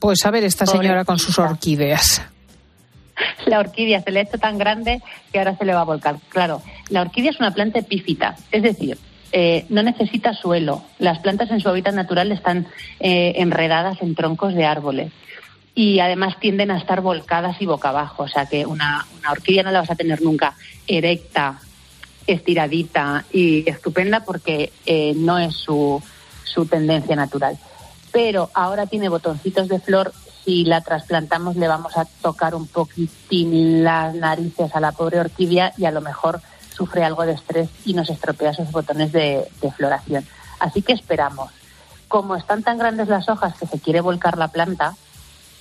[0.00, 2.22] Pues a ver esta señora con sus orquídeas.
[3.44, 6.16] La orquídea se le ha hecho tan grande que ahora se le va a volcar.
[6.30, 8.98] Claro, la orquídea es una planta epífita, es decir,
[9.32, 10.82] eh, no necesita suelo.
[10.98, 12.66] Las plantas en su hábitat natural están
[13.00, 15.12] eh, enredadas en troncos de árboles
[15.74, 19.72] y además tienden a estar volcadas y boca abajo, o sea que una, orquídea no
[19.72, 20.54] la vas a tener nunca
[20.86, 21.58] erecta,
[22.26, 26.02] estiradita y estupenda porque eh, no es su,
[26.44, 27.58] su tendencia natural.
[28.12, 30.12] Pero ahora tiene botoncitos de flor,
[30.44, 35.72] si la trasplantamos le vamos a tocar un poquitín las narices a la pobre orquídea
[35.76, 36.40] y a lo mejor
[36.72, 40.24] sufre algo de estrés y nos estropea esos botones de floración.
[40.60, 41.50] Así que esperamos.
[42.08, 44.94] Como están tan grandes las hojas que se quiere volcar la planta,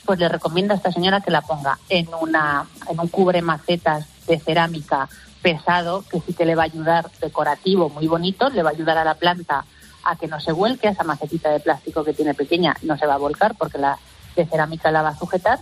[0.05, 4.07] pues le recomiendo a esta señora que la ponga en, una, en un cubre macetas
[4.27, 5.09] de cerámica
[5.41, 8.97] pesado, que sí que le va a ayudar, decorativo, muy bonito, le va a ayudar
[8.97, 9.65] a la planta
[10.03, 13.15] a que no se vuelque, esa macetita de plástico que tiene pequeña no se va
[13.15, 13.97] a volcar porque la
[14.35, 15.59] de cerámica la va a sujetar,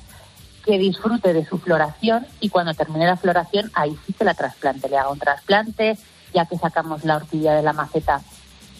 [0.65, 4.88] que disfrute de su floración y cuando termine la floración ahí sí que la trasplante,
[4.89, 5.97] le haga un trasplante,
[6.34, 8.21] ya que sacamos la horquilla de la maceta,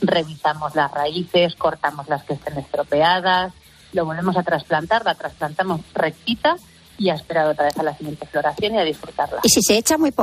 [0.02, 3.54] revisamos las raíces, cortamos las que estén estropeadas,
[3.94, 6.56] lo volvemos a trasplantar, la trasplantamos rectita
[6.98, 9.40] y a esperar otra vez a la siguiente floración y a disfrutarla.
[9.44, 10.14] Y si se echa muy,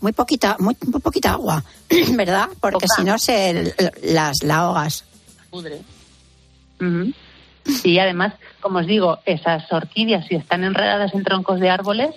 [0.00, 1.64] muy poquita muy, poquita agua,
[2.12, 2.48] ¿verdad?
[2.60, 5.04] Porque si no se las la ahogas.
[5.50, 5.80] Pudre.
[7.84, 12.14] Y además, como os digo, esas orquídeas si están enredadas en troncos de árboles,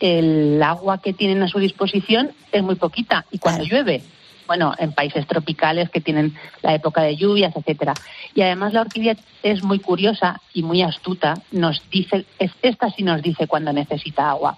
[0.00, 4.02] el agua que tienen a su disposición es muy poquita y cuando llueve
[4.46, 7.94] bueno, en países tropicales que tienen la época de lluvias, etcétera.
[8.34, 11.34] Y además la orquídea es muy curiosa y muy astuta.
[11.52, 12.26] Nos dice,
[12.62, 14.56] esta sí nos dice cuando necesita agua.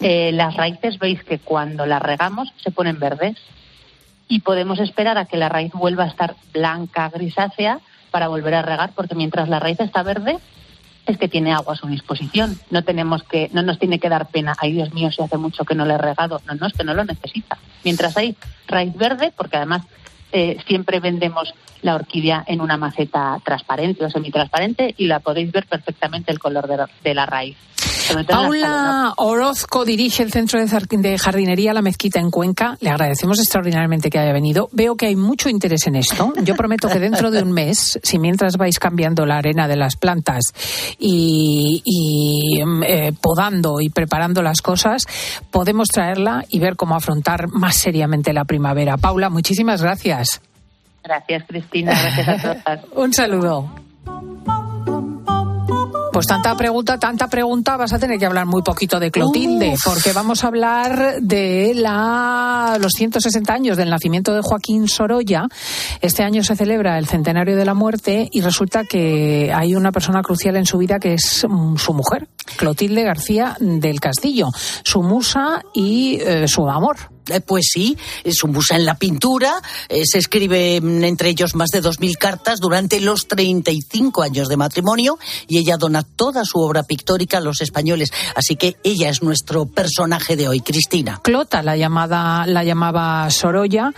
[0.00, 3.36] Eh, las raíces veis que cuando las regamos se ponen verdes
[4.28, 8.62] y podemos esperar a que la raíz vuelva a estar blanca, grisácea para volver a
[8.62, 10.38] regar, porque mientras la raíz está verde,
[11.12, 12.58] es que tiene agua a su disposición.
[12.70, 14.54] No tenemos que, no nos tiene que dar pena.
[14.58, 16.40] Ay, Dios mío, si hace mucho que no le he regado.
[16.46, 17.58] No, no, es que no lo necesita.
[17.84, 19.82] Mientras hay raíz verde, porque además
[20.32, 25.66] eh, siempre vendemos la orquídea en una maceta transparente o semitransparente y la podéis ver
[25.66, 27.56] perfectamente el color de, de la raíz.
[28.26, 32.76] Paula Orozco dirige el Centro de Jardinería La Mezquita en Cuenca.
[32.80, 34.68] Le agradecemos extraordinariamente que haya venido.
[34.72, 36.32] Veo que hay mucho interés en esto.
[36.42, 39.96] Yo prometo que dentro de un mes, si mientras vais cambiando la arena de las
[39.96, 40.42] plantas
[40.98, 41.82] y,
[42.86, 45.02] eh, podando y preparando las cosas,
[45.50, 48.96] podemos traerla y ver cómo afrontar más seriamente la primavera.
[48.96, 50.40] Paula, muchísimas gracias.
[51.02, 51.92] Gracias, Cristina.
[51.92, 52.84] Gracias a todas.
[52.94, 53.70] un saludo.
[56.18, 60.12] Pues tanta pregunta, tanta pregunta, vas a tener que hablar muy poquito de Clotilde, porque
[60.12, 65.46] vamos a hablar de la, los 160 años del nacimiento de Joaquín Sorolla.
[66.00, 70.20] Este año se celebra el centenario de la muerte y resulta que hay una persona
[70.22, 72.26] crucial en su vida que es mm, su mujer,
[72.56, 74.48] Clotilde García del Castillo,
[74.82, 76.96] su musa y eh, su amor.
[77.30, 77.96] Eh, pues sí,
[78.30, 79.54] su musa en la pintura,
[79.88, 85.18] eh, se escriben entre ellos más de 2.000 cartas durante los 35 años de matrimonio
[85.46, 88.10] y ella dona toda su obra pictórica a los españoles.
[88.34, 91.20] Así que ella es nuestro personaje de hoy, Cristina.
[91.22, 93.92] Clota, la, llamada, la llamaba Sorolla,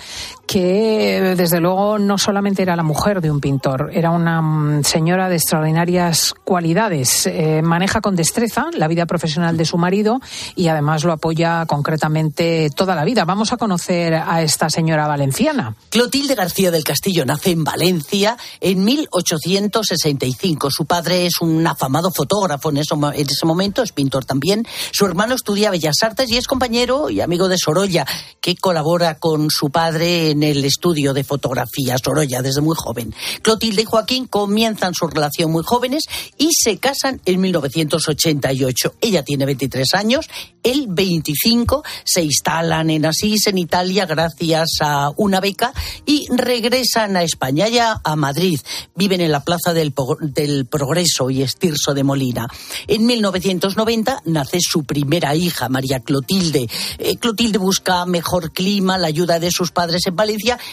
[0.50, 5.28] que desde luego no solamente era la mujer de un pintor, era una mm, señora
[5.28, 7.28] de extraordinarias cualidades.
[7.28, 10.18] Eh, maneja con destreza la vida profesional de su marido
[10.56, 15.76] y además lo apoya concretamente toda la vida Vamos a conocer a esta señora valenciana.
[15.88, 20.68] Clotilde García del Castillo nace en Valencia en 1865.
[20.72, 24.66] Su padre es un afamado fotógrafo en, en ese momento, es pintor también.
[24.90, 28.04] Su hermano estudia Bellas Artes y es compañero y amigo de Sorolla,
[28.40, 31.96] que colabora con su padre en el estudio de fotografía.
[31.98, 33.14] Sorolla, desde muy joven.
[33.42, 36.04] Clotilde y Joaquín comienzan su relación muy jóvenes
[36.38, 38.94] y se casan en 1988.
[39.00, 40.26] Ella tiene 23 años,
[40.62, 45.72] él 25, se instalan en Asís, en Italia, gracias a una beca,
[46.06, 48.60] y regresan a España, ya a Madrid.
[48.94, 52.48] Viven en la Plaza del, Progreso y Estirso de Molina.
[52.86, 56.68] En 1990 nace su primera hija, María Clotilde.
[56.98, 60.29] Eh, Clotilde busca mejor clima, la ayuda de sus padres en Valencia,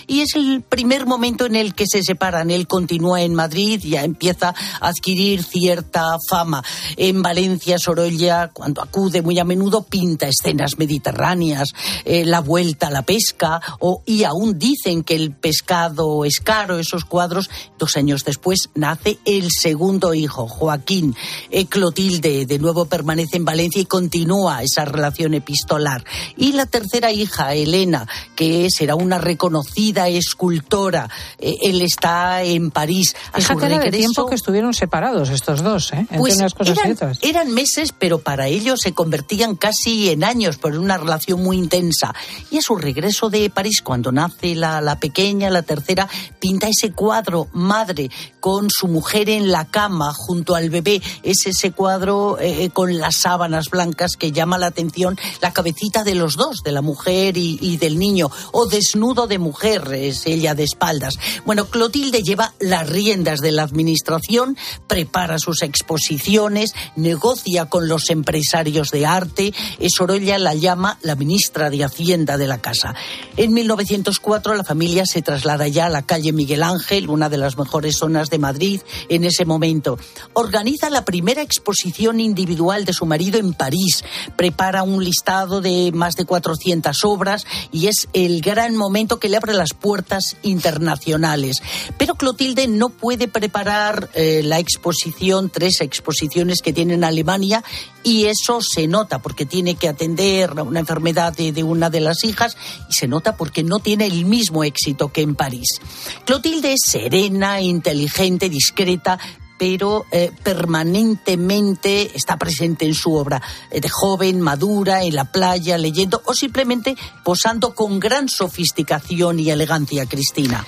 [0.07, 2.51] y es el primer momento en el que se separan.
[2.51, 6.63] Él continúa en Madrid, ya empieza a adquirir cierta fama.
[6.95, 11.69] En Valencia, Sorolla, cuando acude muy a menudo, pinta escenas mediterráneas.
[12.05, 16.79] Eh, la vuelta a la pesca, o, y aún dicen que el pescado es caro,
[16.79, 17.49] esos cuadros.
[17.77, 21.15] Dos años después nace el segundo hijo, Joaquín.
[21.51, 26.03] Eh, Clotilde de nuevo permanece en Valencia y continúa esa relación epistolar.
[26.35, 31.09] Y la tercera hija, Elena, que será una reconocida escultora.
[31.37, 33.15] Eh, él está en París.
[33.31, 36.07] A Fíjate su tiempo que estuvieron separados estos dos, ¿eh?
[36.17, 41.43] pues eran, eran meses, pero para ellos se convertían casi en años por una relación
[41.43, 42.15] muy intensa.
[42.49, 46.91] Y a su regreso de París, cuando nace la, la pequeña, la tercera, pinta ese
[46.93, 51.01] cuadro, madre, con su mujer en la cama junto al bebé.
[51.21, 56.03] Es ese cuadro eh, eh, con las sábanas blancas que llama la atención la cabecita
[56.03, 58.31] de los dos, de la mujer y, y del niño.
[58.53, 61.15] O desnudo de mujer, es ella de espaldas.
[61.45, 68.91] Bueno, Clotilde lleva las riendas de la administración, prepara sus exposiciones, negocia con los empresarios
[68.91, 69.53] de arte.
[69.87, 72.93] Sorolla la llama la ministra de Hacienda de la casa.
[73.35, 77.57] En 1904 la familia se traslada ya a la calle Miguel Ángel, una de las
[77.57, 79.97] mejores zonas de Madrid en ese momento.
[80.33, 84.03] Organiza la primera exposición individual de su marido en París,
[84.35, 89.37] prepara un listado de más de 400 obras y es el gran momento que le
[89.37, 91.61] abre las puertas internacionales.
[91.97, 97.63] Pero Clotilde no puede preparar eh, la exposición, tres exposiciones que tiene en Alemania
[98.03, 102.23] y eso se nota porque tiene que atender una enfermedad de, de una de las
[102.23, 102.57] hijas
[102.89, 105.79] y se nota porque no tiene el mismo éxito que en París.
[106.25, 109.19] Clotilde es serena, inteligente, discreta,
[109.57, 113.41] pero eh, permanentemente está presente en su obra,
[113.71, 119.49] eh, de joven, madura, en la playa, leyendo o simplemente posando con gran sofisticación y
[119.49, 120.65] elegancia, Cristina.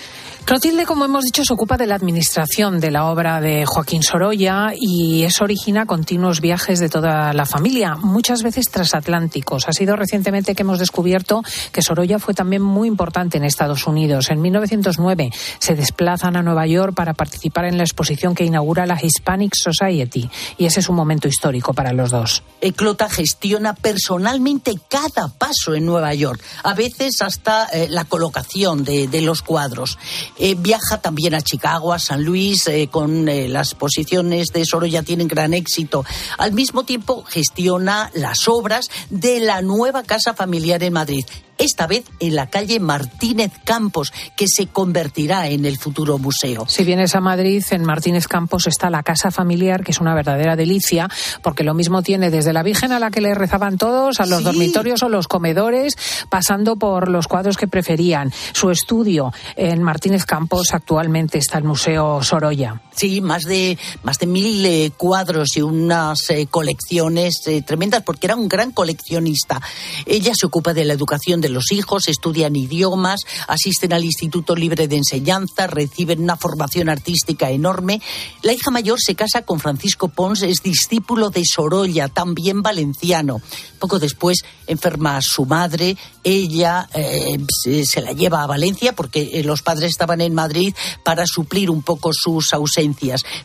[0.50, 4.72] Clotilde, como hemos dicho, se ocupa de la administración de la obra de Joaquín Sorolla
[4.76, 9.68] y eso origina continuos viajes de toda la familia, muchas veces transatlánticos.
[9.68, 14.32] Ha sido recientemente que hemos descubierto que Sorolla fue también muy importante en Estados Unidos.
[14.32, 19.00] En 1909 se desplazan a Nueva York para participar en la exposición que inaugura la
[19.02, 22.44] Hispanic Society y ese es un momento histórico para los dos.
[22.76, 29.22] Clota gestiona personalmente cada paso en Nueva York, a veces hasta eh, la colocación de,
[29.22, 29.98] los cuadros.
[30.38, 35.28] Eh, viaja también a Chicago, a San Luis, eh, con las posiciones de Sorolla tienen
[35.28, 36.06] gran éxito.
[36.38, 41.26] Al mismo tiempo gestiona las obras de la nueva casa familiar en Madrid
[41.60, 46.66] esta vez en la calle Martínez Campos, que se convertirá en el futuro museo.
[46.68, 50.56] Si vienes a Madrid, en Martínez Campos está la casa familiar, que es una verdadera
[50.56, 51.08] delicia,
[51.44, 54.44] porque lo mismo tiene desde la Virgen a la que le rezaban todos, a los
[54.44, 55.96] dormitorios o los comedores,
[56.30, 58.32] pasando por los cuadros que preferían.
[58.54, 62.82] Su estudio en Martínez Campos actualmente está el Museo Sorolla.
[62.92, 68.28] Sí, más de, más de mil eh, cuadros y unas eh, colecciones eh, tremendas, porque
[68.28, 69.62] era un gran coleccionista.
[70.06, 74.88] Ella se ocupa de la educación de los hijos, estudian idiomas, asisten al Instituto Libre
[74.88, 78.02] de Enseñanza, reciben una formación artística enorme.
[78.42, 83.42] La hija mayor se casa con Francisco Pons, es discípulo de Sorolla, también valenciano.
[83.80, 90.22] Poco después enferma su madre, ella se la lleva a Valencia porque los padres estaban
[90.22, 92.80] en Madrid para suplir un poco sus ausencias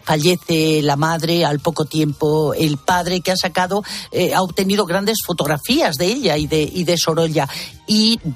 [0.03, 5.19] Fallece la madre al poco tiempo, el padre que ha sacado, eh, ha obtenido grandes
[5.25, 7.49] fotografías de ella y de, y de Sorolla.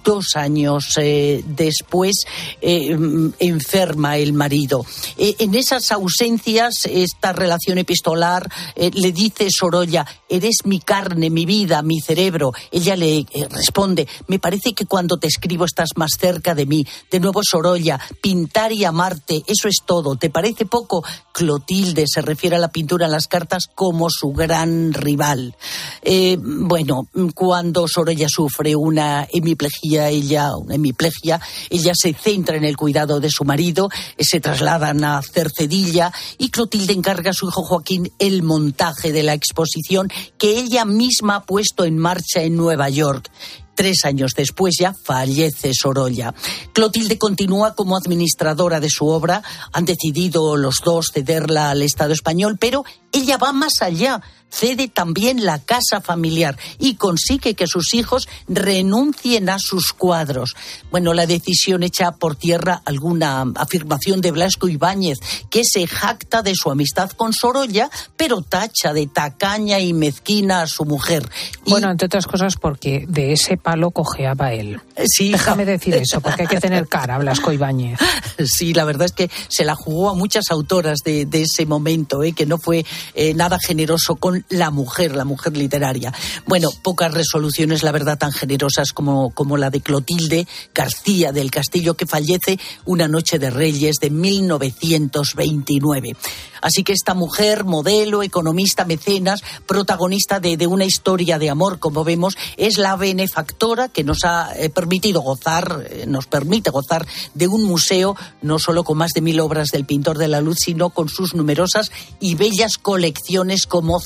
[0.04, 2.24] Dos años eh, después
[2.60, 2.96] eh,
[3.38, 4.84] enferma el marido.
[5.16, 12.00] en esas ausencias, esta relación epistolar, le dice Sorolla, eres mi carne, mi vida, mi
[12.00, 12.52] cerebro.
[12.70, 16.86] Ella le responde, me parece que cuando te escribo estás más cerca de mí.
[17.10, 20.16] De nuevo Sorolla, pintar y amarte, eso es todo.
[20.16, 21.04] ¿Te parece poco?
[21.32, 25.56] Clotilde se refiere a la pintura en las cartas como su gran rival.
[26.02, 32.76] Eh, bueno, cuando Soraya sufre una hemiplegia, ella, una hemiplegia, ella se centra en el
[32.76, 37.62] cuidado de su marido, eh, se trasladan a Cercedilla y Clotilde encarga a su hijo
[37.62, 42.88] Joaquín el montaje de la exposición que ella misma ha puesto en marcha en Nueva
[42.88, 43.30] York.
[43.78, 46.34] Tres años después ya fallece Sorolla.
[46.72, 49.40] Clotilde continúa como administradora de su obra.
[49.72, 55.44] Han decidido los dos cederla al Estado español, pero ella va más allá cede también
[55.44, 60.56] la casa familiar y consigue que sus hijos renuncien a sus cuadros.
[60.90, 65.18] Bueno, la decisión echa por tierra alguna afirmación de Blasco Ibáñez,
[65.50, 70.66] que se jacta de su amistad con Sorolla, pero tacha de tacaña y mezquina a
[70.66, 71.28] su mujer.
[71.66, 74.80] Bueno, entre otras cosas porque de ese palo cojeaba él.
[75.06, 77.98] Sí, Déjame decir eso, porque hay que tener cara, Blasco Ibáñez.
[78.44, 82.32] Sí, la verdad es que se la jugó a muchas autoras de, ese momento, ¿eh?
[82.32, 82.84] que no fue
[83.14, 86.12] eh, nada generoso con la mujer, la mujer literaria.
[86.46, 91.94] Bueno, pocas resoluciones, la verdad, tan generosas como, como la de Clotilde García del Castillo,
[91.94, 96.16] que fallece una noche de Reyes de 1929.
[96.60, 102.36] Así que esta mujer, modelo, economista, mecenas, protagonista de, una historia de amor, como vemos,
[102.56, 107.64] es la benefactora que nos ha eh, permitido gozar, eh, nos permite gozar de un
[107.64, 111.08] museo, no solo con más de mil obras del pintor de la luz, sino con
[111.08, 113.96] sus numerosas y bellas colecciones, como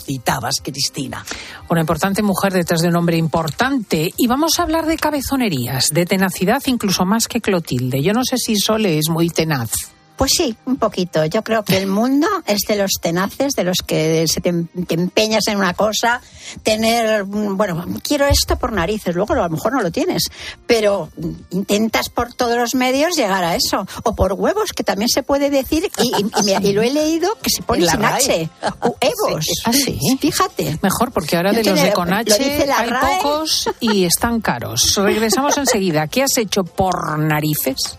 [0.62, 1.24] Cristina.
[1.68, 4.12] Una importante mujer detrás de un hombre importante.
[4.16, 8.02] Y vamos a hablar de cabezonerías, de tenacidad, incluso más que Clotilde.
[8.02, 9.70] Yo no sé si Sole es muy tenaz.
[10.16, 11.24] Pues sí, un poquito.
[11.24, 15.46] Yo creo que el mundo es de los tenaces, de los que se te, empeñas
[15.48, 16.20] en una cosa,
[16.62, 20.24] tener, bueno, quiero esto por narices, luego a lo mejor no lo tienes,
[20.66, 21.10] pero
[21.50, 23.86] intentas por todos los medios llegar a eso.
[24.04, 27.86] O por huevos, que también se puede decir, y, lo he leído, que se pone
[27.86, 28.50] sin H.
[28.80, 29.46] O evos.
[29.64, 29.98] Ah, sí.
[30.20, 30.78] Fíjate.
[30.82, 32.34] Mejor, porque ahora de los de con H
[32.72, 34.94] hay pocos y están caros.
[34.96, 36.06] Regresamos enseguida.
[36.06, 37.98] ¿Qué has hecho por narices?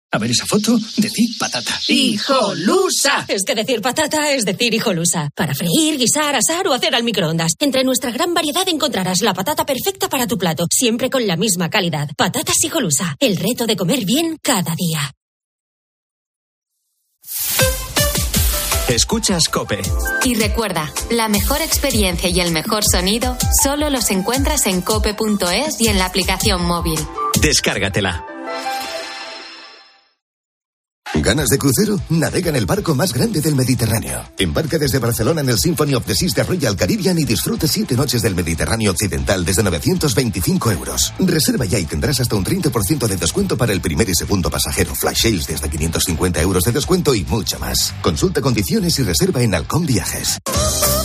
[0.13, 1.79] A ver esa foto, decir patata.
[1.87, 3.25] ¡Hijolusa!
[3.29, 5.29] Es que decir patata es decir hijolusa.
[5.33, 7.53] Para freír, guisar, asar o hacer al microondas.
[7.59, 11.69] Entre nuestra gran variedad encontrarás la patata perfecta para tu plato, siempre con la misma
[11.69, 12.09] calidad.
[12.17, 13.15] Patatas hijolusa.
[13.19, 15.13] El reto de comer bien cada día.
[18.89, 19.81] Escuchas Cope.
[20.25, 25.87] Y recuerda, la mejor experiencia y el mejor sonido solo los encuentras en cope.es y
[25.87, 26.99] en la aplicación móvil.
[27.41, 28.25] Descárgatela.
[31.21, 31.99] ¿Ganas de crucero?
[32.09, 34.23] Navega en el barco más grande del Mediterráneo.
[34.39, 37.95] Embarca desde Barcelona en el Symphony of the Seas de Royal Caribbean y disfruta siete
[37.95, 41.13] noches del Mediterráneo Occidental desde 925 euros.
[41.19, 44.95] Reserva ya y tendrás hasta un 30% de descuento para el primer y segundo pasajero.
[44.95, 47.93] Flash sales desde 550 euros de descuento y mucho más.
[48.01, 50.39] Consulta condiciones y reserva en Halcón Viajes.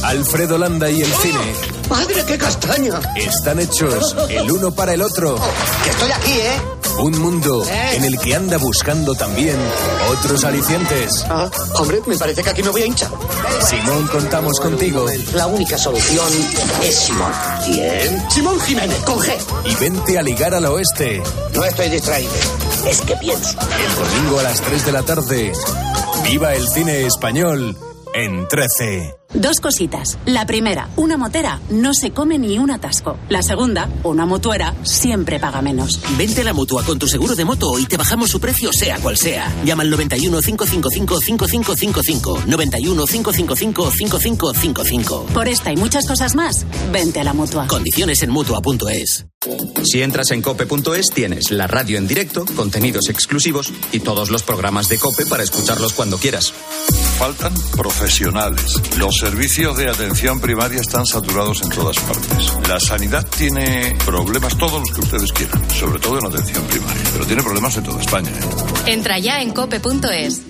[0.06, 1.52] Alfredo Landa y el cine.
[1.90, 3.00] ¡Madre, qué castaña!
[3.16, 5.34] Están hechos el uno para el otro.
[5.82, 6.60] Que estoy aquí, ¿eh?
[7.00, 9.56] Un mundo en el que anda buscando también
[10.08, 11.24] otros alicientes.
[11.28, 13.10] Ah, hombre, me parece que aquí me voy a hinchar.
[13.68, 15.06] Simón, contamos contigo.
[15.34, 16.28] La única solución
[16.84, 17.32] es Simón.
[17.64, 18.30] ¿Quién?
[18.30, 19.36] Simón Jiménez, con G.
[19.64, 21.20] Y vente a ligar al oeste.
[21.52, 22.30] No estoy distraído.
[22.88, 23.58] Es que pienso.
[23.58, 25.52] El domingo a las 3 de la tarde.
[26.22, 27.76] Viva el cine español
[28.14, 29.25] en 13.
[29.36, 30.18] Dos cositas.
[30.24, 33.18] La primera, una motera no se come ni un atasco.
[33.28, 36.00] La segunda, una mutuera siempre paga menos.
[36.16, 38.98] Vente a la mutua con tu seguro de moto y te bajamos su precio sea
[38.98, 39.52] cual sea.
[39.62, 42.42] Llama al 91 555 5555.
[42.46, 45.26] 91 555 5555.
[45.34, 47.66] Por esta y muchas cosas más, vente a la mutua.
[47.66, 49.26] Condiciones en mutua.es.
[49.84, 54.88] Si entras en cope.es tienes la radio en directo, contenidos exclusivos y todos los programas
[54.88, 56.52] de cope para escucharlos cuando quieras.
[57.18, 58.80] Faltan profesionales.
[58.98, 62.68] Los servicios de atención primaria están saturados en todas partes.
[62.68, 67.26] La sanidad tiene problemas todos los que ustedes quieran, sobre todo en atención primaria, pero
[67.26, 68.30] tiene problemas en toda España.
[68.30, 68.92] ¿eh?
[68.92, 70.45] Entra ya en cope.es.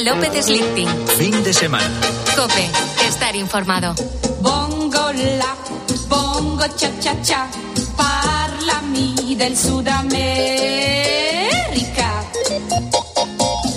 [0.00, 0.88] Cristina López Slichting.
[1.18, 1.90] Fin de semana.
[2.36, 2.70] Cope,
[3.06, 3.94] estar informado.
[4.40, 5.54] Bongo la,
[6.08, 7.46] bongo cha cha cha,
[7.96, 10.24] parlami del Sud America.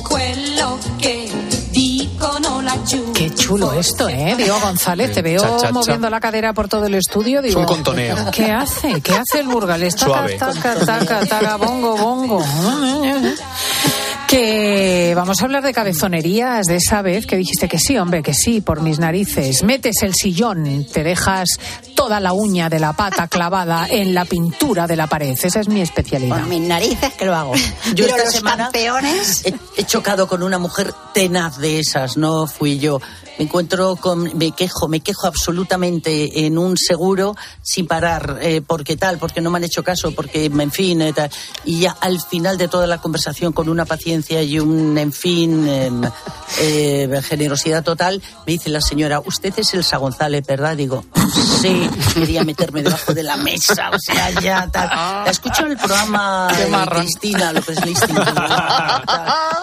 [0.07, 1.29] Quello che
[1.71, 3.11] dicono laggiù.
[3.13, 4.35] Qué chulo esto, ¿eh?
[4.37, 5.71] Diego González, te veo Cha, cha, cha.
[5.73, 7.41] moviendo la cadera por todo el estudio.
[7.41, 8.15] Digo, un contoneo.
[8.31, 9.01] ¿Qué hace?
[9.01, 9.95] ¿Qué hace el burgalés?
[9.95, 12.43] Taca, taca, taca, taca, bongo, bongo.
[14.37, 18.33] Que vamos a hablar de cabezonerías de esa vez que dijiste que sí, hombre, que
[18.33, 19.61] sí, por mis narices.
[19.61, 21.59] Metes el sillón, te dejas
[21.93, 25.37] toda la uña de la pata clavada en la pintura de la pared.
[25.39, 26.39] Esa es mi especialidad.
[26.39, 27.53] Por mis narices que lo hago.
[27.93, 32.17] Yo Pero esta los semana campeones- he, he chocado con una mujer tenaz de esas,
[32.17, 32.99] no fui yo.
[33.37, 38.95] Me encuentro con, me quejo, me quejo absolutamente en un seguro sin parar, eh, porque
[38.95, 41.31] tal, porque no me han hecho caso, porque, en fin, eh, tal.
[41.65, 43.85] y ya al final de toda la conversación con una
[44.23, 46.01] paciencia y un, en fin, em,
[46.59, 50.75] eh, generosidad total, me dice la señora, usted es Elsa González, ¿verdad?
[50.77, 51.03] Digo,
[51.61, 54.87] sí, quería meterme debajo de la mesa, o sea, ya tal.
[54.87, 56.73] La escucho en el programa de.
[56.93, 58.15] Cristina López Listing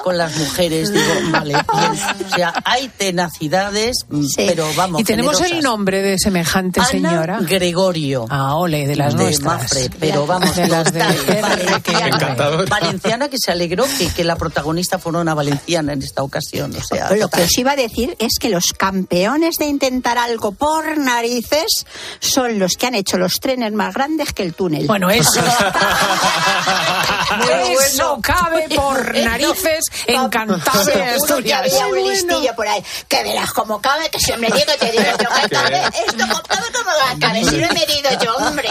[0.02, 2.26] con las mujeres, digo, vale, bien.
[2.26, 5.00] O sea, hay tenacidades, mm, pero vamos.
[5.00, 5.64] y tenemos el generosas.
[5.64, 7.38] nombre de semejante Ana señora.
[7.42, 8.26] Gregorio.
[8.30, 9.62] Ah, ole, de las de nuestras.
[9.62, 12.06] Mafre, pero vamos, De las de total, valenciana.
[12.06, 12.64] Encantadora.
[12.68, 16.74] Valenciana que se alegró que, que la protagonista fuera una valenciana en esta ocasión.
[16.74, 17.40] O sea, Lo total.
[17.40, 21.84] que os iba a decir es que los campeones de intentar algo por narices
[22.20, 24.86] son los que han hecho los trenes más grandes que el túnel.
[24.86, 25.40] Bueno, eso
[27.80, 31.60] Eso cabe por narices en Cantabria, que Asturias.
[31.60, 32.82] había un listillo por ahí.
[33.08, 36.66] Que verás cómo cabe, que si me digo, te digo, esto cabe, esto como cabe
[36.72, 38.68] como va a caber, si lo he medido yo, hombre.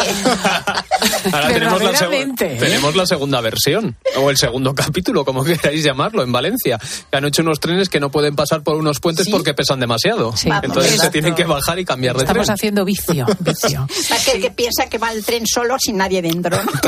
[1.32, 2.28] Ahora tenemos la, ¿eh?
[2.59, 6.80] tenemos la segunda versión, o el segundo capítulo, como queráis llamarlo, en Valencia.
[7.12, 10.34] Que han hecho unos trenes que no pueden pasar por unos puentes porque pesan demasiado.
[10.45, 12.53] Vamos, Entonces se tienen que bajar y cambiar de Estamos tren.
[12.55, 13.88] haciendo vicio, vicio.
[14.10, 16.62] Para que, que piensa que va el tren solo sin nadie dentro.
[16.64, 16.72] ¿no?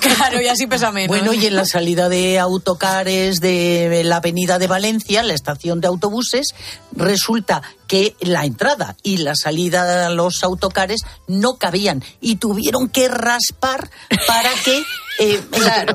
[0.00, 1.08] Claro, y así pesa menos.
[1.08, 5.80] Bueno, y en la salida de autocares de la avenida de Valencia, en la estación
[5.80, 6.54] de autobuses,
[6.92, 13.08] resulta que la entrada y la salida de los autocares no cabían y tuvieron que
[13.08, 13.90] raspar
[14.26, 14.82] para que
[15.18, 15.40] eh,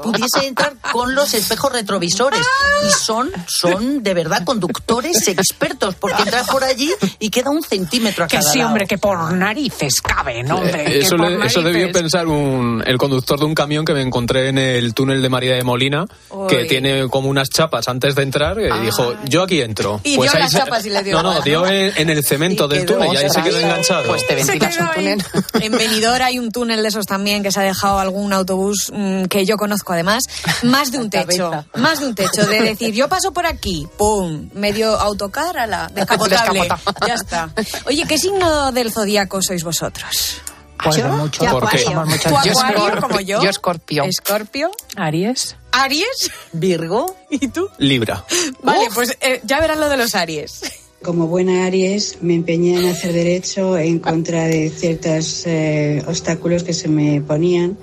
[0.01, 2.41] pudiese entrar con los espejos retrovisores.
[2.87, 8.25] Y son, son de verdad conductores expertos, porque entras por allí y queda un centímetro
[8.25, 8.69] a Que cada sí, lado.
[8.69, 10.81] hombre, que por narices cabe, ¿no, hombre?
[10.81, 14.01] Eh, que Eso, le- eso debió pensar un- el conductor de un camión que me
[14.01, 16.05] encontré en el túnel de María de Molina,
[16.49, 20.01] que tiene como unas chapas antes de entrar, y dijo, yo aquí entro.
[20.03, 22.23] Y dio ahí las se- chapas y le dio No, no, dio en, en el
[22.25, 24.07] cemento del túnel y ahí se quedó enganchado.
[24.07, 25.23] Pues te ventilas un túnel.
[25.61, 29.10] En Benidorm hay un túnel de esos también que se ha dejado algún autobús mm,
[29.11, 30.23] mm, que yo conozco además,
[30.63, 31.65] más de un techo.
[31.75, 32.45] Más de un techo.
[32.45, 34.49] De decir, yo paso por aquí, ¡pum!
[34.53, 36.67] Medio autocar a la descapotable.
[37.07, 37.49] ya está.
[37.85, 40.41] Oye, ¿qué signo del zodíaco sois vosotros?
[40.83, 41.09] Pues ¿Yo?
[41.09, 42.31] mucho, porque somos muchos.
[42.43, 43.43] Yo como yo?
[43.43, 44.03] Yo escorpio.
[44.03, 44.71] Escorpio.
[44.95, 45.55] Aries.
[45.71, 46.31] Aries.
[46.53, 47.15] Virgo.
[47.29, 47.69] ¿Y tú?
[47.77, 48.25] Libra.
[48.63, 50.61] Vale, pues eh, ya verás lo de los Aries.
[51.03, 56.73] Como buena Aries, me empeñé en hacer derecho en contra de ciertos eh, obstáculos que
[56.73, 57.77] se me ponían.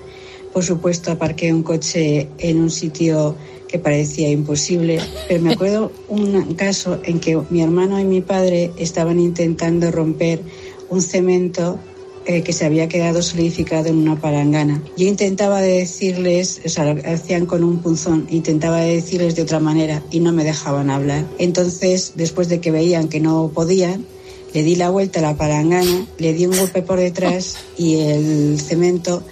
[0.53, 3.35] Por supuesto, aparqué un coche en un sitio
[3.67, 8.71] que parecía imposible, pero me acuerdo un caso en que mi hermano y mi padre
[8.77, 10.41] estaban intentando romper
[10.89, 11.79] un cemento
[12.25, 14.83] eh, que se había quedado solidificado en una palangana.
[14.97, 20.03] Yo intentaba decirles, o sea, lo hacían con un punzón, intentaba decirles de otra manera
[20.11, 21.25] y no me dejaban hablar.
[21.37, 24.05] Entonces, después de que veían que no podían,
[24.53, 28.59] le di la vuelta a la palangana, le di un golpe por detrás y el
[28.59, 29.23] cemento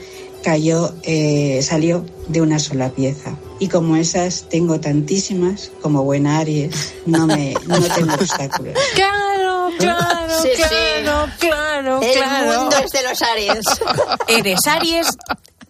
[0.43, 3.35] cayó, eh, salió de una sola pieza.
[3.59, 8.73] Y como esas tengo tantísimas, como buena Aries, no, me, no tengo obstáculos.
[8.95, 10.63] Claro, claro, Sí, sí.
[11.03, 12.61] claro, claro, El claro.
[12.61, 13.65] mundo es de los Aries.
[14.27, 15.07] Eres Aries,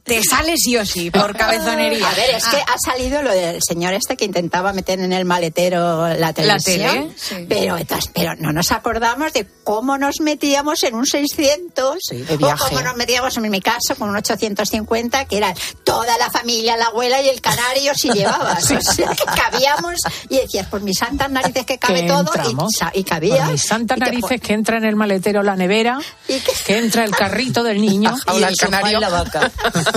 [0.07, 2.09] te sales sí o sí, por cabezonería.
[2.09, 2.73] A ver, es que Ah.
[2.73, 6.91] ha salido lo del señor este que intentaba meter en el maletero la televisión.
[6.91, 7.45] tele, sí.
[7.47, 12.55] pero, entonces, pero no nos acordamos de cómo nos metíamos en un 600 de o
[12.57, 15.53] cómo nos metíamos, en mi caso, con un 850, que era
[15.83, 18.71] toda la familia, la abuela y el canario si llevabas.
[18.87, 19.95] O sea, que cabíamos
[20.29, 22.73] y decías, por mis santas narices que cabe que todo entramos.
[22.93, 23.43] y, y cabía.
[23.43, 25.99] Por mis santas Y narices que entra en el maletero la nevera,
[26.65, 28.99] que entra el carrito del niño, Y el el canario.
[28.99, 29.51] la vaca.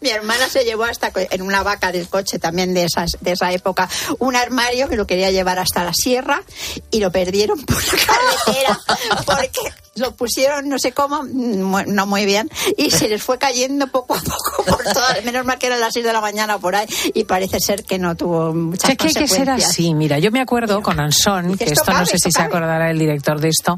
[0.00, 3.52] Mi hermana se llevó hasta en una vaca del coche también de esas de esa
[3.52, 3.88] época
[4.18, 6.42] un armario que lo quería llevar hasta la sierra
[6.90, 8.80] y lo perdieron por la carretera
[9.26, 13.86] porque lo pusieron no sé cómo mm, no muy bien y se les fue cayendo
[13.86, 16.76] poco a poco por todas menos mal que eran las 6 de la mañana por
[16.76, 19.94] ahí y parece ser que no tuvo muchas Es que hay que ser así.
[19.94, 22.98] Mira, yo me acuerdo con Ansón, que esto esto no sé si se acordará el
[22.98, 23.76] director de esto,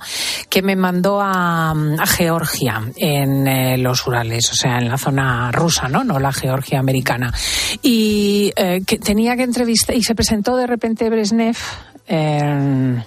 [0.49, 5.51] que me mandó a, a Georgia, en eh, los Urales, o sea, en la zona
[5.53, 6.05] rusa, ¿no?
[6.09, 7.32] No la Georgia americana.
[7.82, 11.56] Y eh, que tenía que entrevistar, y se presentó de repente Brezhnev.
[12.06, 13.02] eh,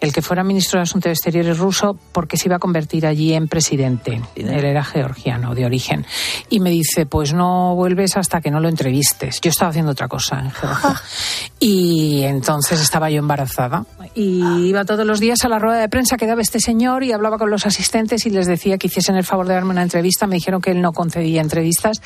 [0.00, 3.48] el que fuera ministro de Asuntos Exteriores ruso porque se iba a convertir allí en
[3.48, 4.20] presidente.
[4.36, 6.04] Él era georgiano de origen.
[6.50, 9.40] Y me dice, pues no vuelves hasta que no lo entrevistes.
[9.40, 11.00] Yo estaba haciendo otra cosa en Georgia.
[11.58, 13.86] Y entonces estaba yo embarazada.
[14.14, 17.12] Y iba todos los días a la rueda de prensa que daba este señor y
[17.12, 20.26] hablaba con los asistentes y les decía que hiciesen el favor de darme una entrevista.
[20.26, 22.00] Me dijeron que él no concedía entrevistas.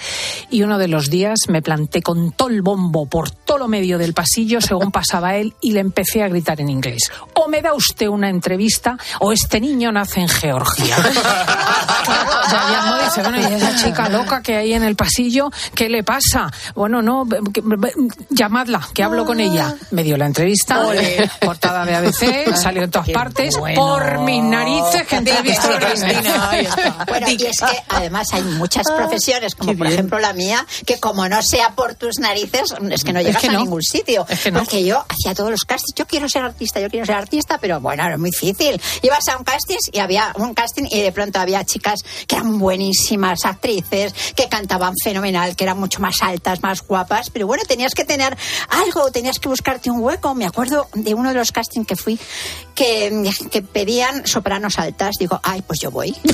[0.50, 3.98] Y uno de los días me planté con todo el bombo por todo lo medio
[3.98, 7.10] del pasillo según pasaba él y le empecé a gritar en inglés.
[7.34, 10.96] O me da usted una entrevista o este niño nace en Georgia.
[12.50, 15.90] Ya llamó y dice, bueno, y esa chica loca que hay en el pasillo, ¿qué
[15.90, 16.50] le pasa?
[16.74, 17.62] Bueno, no, que-
[18.30, 19.74] llamadla, que hablo con ella.
[19.90, 21.30] Me dio la entrevista, Ole.
[21.40, 26.64] portada de ABC, salió en todas partes, por mis narices que entrevistó a Cristina, ahí
[26.64, 26.96] está.
[27.08, 31.28] Bueno, y es que además hay muchas profesiones, como por ejemplo la mía, que como
[31.28, 33.60] no sea por tus narices, es que no Es llegas que a no.
[33.60, 34.26] ningún sitio.
[34.28, 34.60] Es que no.
[34.60, 37.80] Porque yo hacía todos los castings, yo quiero ser artista, yo quiero ser artista, pero
[37.80, 38.80] bueno, era muy difícil.
[39.02, 42.58] Ibas a un casting y había un casting y de pronto había chicas que eran
[42.58, 47.94] buenísimas actrices, que cantaban fenomenal, que eran mucho más altas, más guapas, pero bueno, tenías
[47.94, 48.36] que tener
[48.68, 50.34] algo, tenías que buscarte un hueco.
[50.34, 52.18] Me acuerdo de uno de los castings que fui
[52.76, 55.16] que, que pedían sopranos altas.
[55.18, 56.14] Digo, ay, pues yo voy.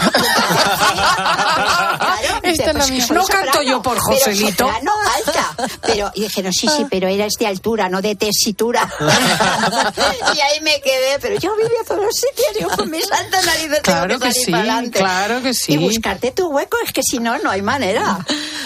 [1.14, 4.66] Claro, es pues No canto soprano, yo por pero Joselito.
[4.66, 5.56] soprano alta.
[5.82, 8.92] Pero, y dijeron, sí, sí, pero eres de altura, no de tesitura.
[10.34, 13.44] y ahí me quedé, pero yo vivía a todos los sitios, digo, con mis santas
[13.46, 14.98] narices Claro tengo que que salir sí, para adelante.
[14.98, 15.72] claro que sí.
[15.74, 18.18] Y buscarte tu hueco, es que si no, no hay manera.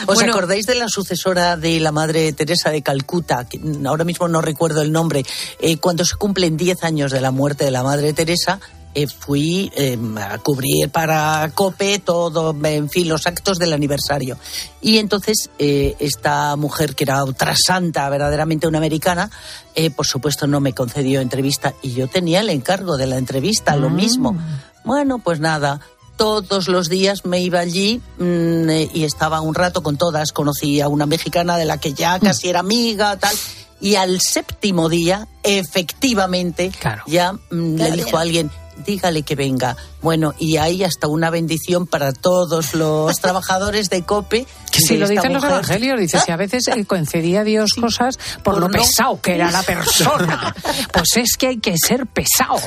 [0.06, 0.32] ¿Os Bueno.
[0.32, 3.46] acordáis de la sucesora de la Madre Teresa de Calcuta?
[3.48, 5.24] Que ahora mismo no recuerdo el nombre.
[5.60, 8.60] Eh, cuando se cumplen 10 años de la muerte de la Madre Teresa,
[8.94, 14.38] eh, fui eh, a cubrir para COPE todo, en fin, los actos del aniversario.
[14.80, 19.30] Y entonces eh, esta mujer, que era otra santa, verdaderamente una americana,
[19.74, 23.76] eh, por supuesto no me concedió entrevista y yo tenía el encargo de la entrevista,
[23.76, 24.36] lo mismo.
[24.84, 25.80] Bueno, pues nada,
[26.18, 30.32] todos los días me iba allí mm, eh, y estaba un rato con todas.
[30.32, 33.34] Conocí a una mexicana de la que ya casi era amiga, tal.
[33.80, 36.72] Y al séptimo día, efectivamente,
[37.06, 38.50] ya mm, le dijo a alguien,
[38.84, 39.76] dígale que venga.
[40.02, 44.46] Bueno, y hay hasta una bendición para todos los trabajadores de COPE.
[44.72, 48.16] Que si lo dicen los evangelios, dice, si a veces eh, concedía a Dios cosas
[48.44, 50.54] por, Por lo no- pesado que era la persona.
[50.92, 52.60] Pues es que hay que ser pesado.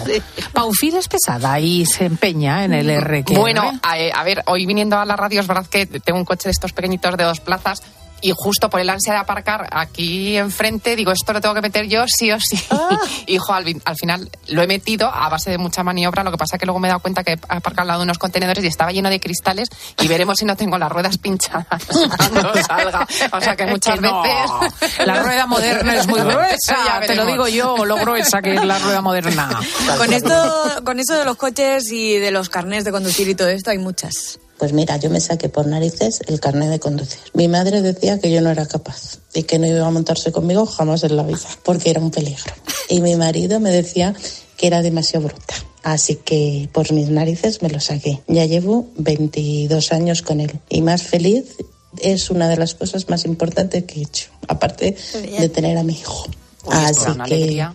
[0.53, 4.65] Paufil es pesada y se empeña en el R que Bueno, a, a ver, hoy
[4.65, 7.39] viniendo a la radio es verdad que tengo un coche de estos pequeñitos de dos
[7.39, 7.81] plazas
[8.21, 11.87] y justo por el ansia de aparcar aquí enfrente, digo, esto lo tengo que meter
[11.87, 12.61] yo sí o sí.
[12.69, 12.99] Ah.
[13.51, 16.59] Al, al, final lo he metido a base de mucha maniobra, lo que pasa es
[16.59, 18.67] que luego me he dado cuenta que he aparcado al lado de unos contenedores y
[18.67, 19.67] estaba lleno de cristales
[19.99, 21.65] y veremos si no tengo las ruedas pinchadas
[22.17, 23.05] cuando salga.
[23.33, 25.05] O sea que muchas veces...
[25.05, 28.79] La rueda moderna es muy gruesa, te lo digo yo, lo gruesa que es la
[28.79, 29.49] rueda moderna.
[29.97, 33.49] Con esto, con eso de los coches y de los carnés de conducir y todo
[33.49, 34.39] esto hay muchas.
[34.61, 37.17] Pues mira, yo me saqué por narices el carnet de conducir.
[37.33, 40.67] Mi madre decía que yo no era capaz y que no iba a montarse conmigo
[40.67, 42.53] jamás en la vida, porque era un peligro.
[42.87, 44.13] Y mi marido me decía
[44.57, 45.55] que era demasiado bruta.
[45.81, 48.21] Así que por mis narices me lo saqué.
[48.27, 51.55] Ya llevo 22 años con él y más feliz
[51.97, 54.95] es una de las cosas más importantes que he hecho, aparte
[55.39, 56.27] de tener a mi hijo.
[56.69, 57.65] Así que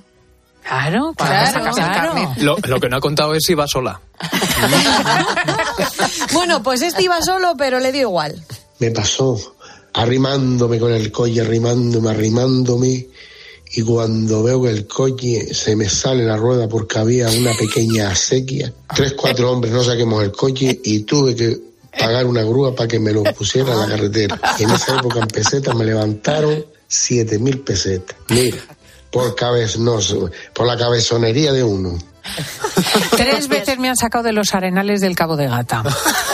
[0.66, 2.34] Claro, claro, claro.
[2.38, 4.00] Lo, lo, que no ha contado es si va sola.
[6.32, 8.42] bueno, pues este iba solo, pero le dio igual.
[8.80, 9.56] Me pasó
[9.92, 13.06] arrimándome con el coche, arrimándome, arrimándome.
[13.72, 18.14] Y cuando veo que el coche se me sale la rueda porque había una pequeña
[18.14, 21.58] sequía, tres, cuatro hombres no saquemos el coche y tuve que
[21.98, 24.40] pagar una grúa para que me lo pusiera a la carretera.
[24.58, 28.16] Y en esa época en pesetas me levantaron siete mil pesetas.
[28.28, 28.58] Mira,
[29.10, 29.36] por,
[30.52, 31.98] por la cabezonería de uno.
[33.16, 35.82] Tres veces me han sacado de los arenales del Cabo de Gata.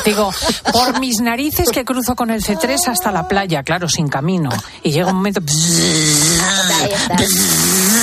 [0.04, 0.32] Digo,
[0.72, 4.50] por mis narices que cruzo con el C3 hasta la playa, claro, sin camino.
[4.82, 5.40] Y llega un momento...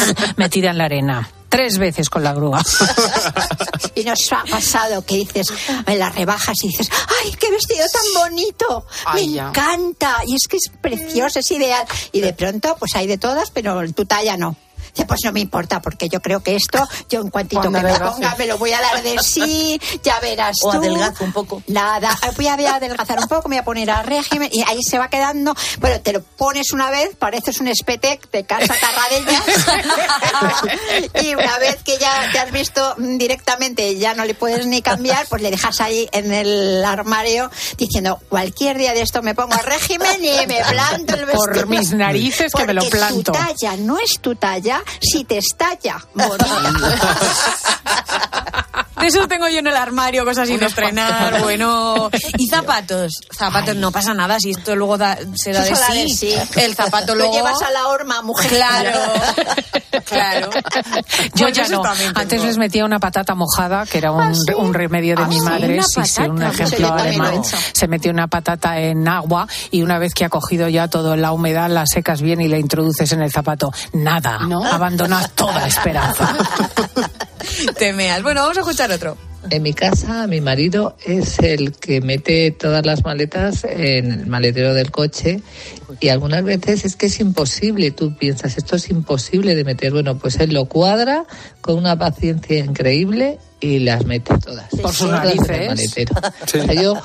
[0.37, 1.29] metida en la arena.
[1.49, 2.63] Tres veces con la grúa.
[3.95, 5.51] y nos ha pasado que dices,
[5.87, 6.89] me la rebajas y dices,
[7.23, 8.85] ¡ay, qué vestido tan bonito!
[9.15, 10.17] me encanta.
[10.27, 11.87] Y es que es precioso, es ideal.
[12.11, 14.55] Y de pronto, pues hay de todas, pero tu talla no
[15.05, 18.47] pues no me importa, porque yo creo que esto, yo en cuantito me ponga, me
[18.47, 21.63] lo voy a dar de sí, ya verás o adelgazo un poco.
[21.67, 24.97] Nada, voy a adelgazar un poco, me voy a poner a régimen y ahí se
[24.97, 25.55] va quedando.
[25.79, 29.43] Bueno, te lo pones una vez, pareces un espetec de casa Tarradellas.
[31.23, 35.27] y una vez que ya te has visto directamente, ya no le puedes ni cambiar,
[35.27, 39.61] pues le dejas ahí en el armario diciendo, cualquier día de esto me pongo a
[39.61, 41.45] régimen y me planto el vestido.
[41.45, 43.31] Por mis narices que me lo planto.
[43.31, 46.01] Tu talla no es tu talla si te estalla.
[48.99, 52.09] De eso tengo yo en el armario, cosas sin estrenar, bueno.
[52.37, 53.13] Y zapatos.
[53.35, 55.75] Zapatos, no pasa nada, si esto luego da, se da de
[56.09, 56.33] sí.
[56.55, 57.31] El zapato luego...
[57.31, 58.49] Lo llevas a la horma, mujer.
[58.49, 58.99] Claro,
[60.05, 60.49] claro.
[61.35, 61.81] Yo pues ya no.
[62.15, 65.39] Antes les metía una patata mojada, que era un, ah, un remedio de ah, mi
[65.41, 65.81] madre.
[65.83, 67.41] Sí, sí, un ejemplo alemán.
[67.73, 71.31] Se metió una patata en agua y una vez que ha cogido ya todo la
[71.31, 73.71] humedad, la secas bien y la introduces en el zapato.
[73.93, 74.39] Nada.
[74.39, 74.63] ¿No?
[74.63, 76.35] Abandonas toda esperanza.
[77.77, 78.21] Temeas.
[78.21, 78.88] Bueno, vamos a escuchar
[79.51, 84.73] En mi casa, mi marido es el que mete todas las maletas en el maletero
[84.73, 85.41] del coche
[85.99, 87.91] y algunas veces es que es imposible.
[87.91, 89.93] Tú piensas, esto es imposible de meter.
[89.93, 91.25] Bueno, pues él lo cuadra
[91.61, 94.69] con una paciencia increíble y las mete todas.
[94.81, 95.95] Por sus narices.
[96.81, 97.01] yo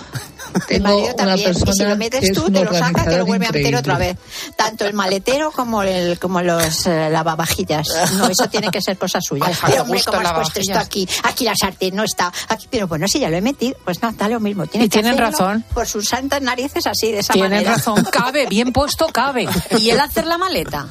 [0.68, 1.50] el marido también.
[1.50, 4.16] Y si lo metes tú, te lo saca, te lo vuelve a meter otra vez.
[4.56, 7.88] Tanto el maletero como el como los eh, lavavajillas.
[8.14, 9.50] No, eso tiene que ser cosa suya.
[9.66, 11.08] pero hombre, ¿cómo has puesto esto aquí?
[11.24, 12.32] Aquí la sartén no está.
[12.48, 14.66] Aquí, pero bueno, si ya lo he metido, pues no, da lo mismo.
[14.66, 15.64] Tiene y tienen razón.
[15.74, 17.58] Por sus santas narices así, de esa manera.
[17.58, 18.04] Tienen razón.
[18.10, 19.48] Cabe, bien puesto, cabe.
[19.78, 20.86] ¿Y el hacer la maleta?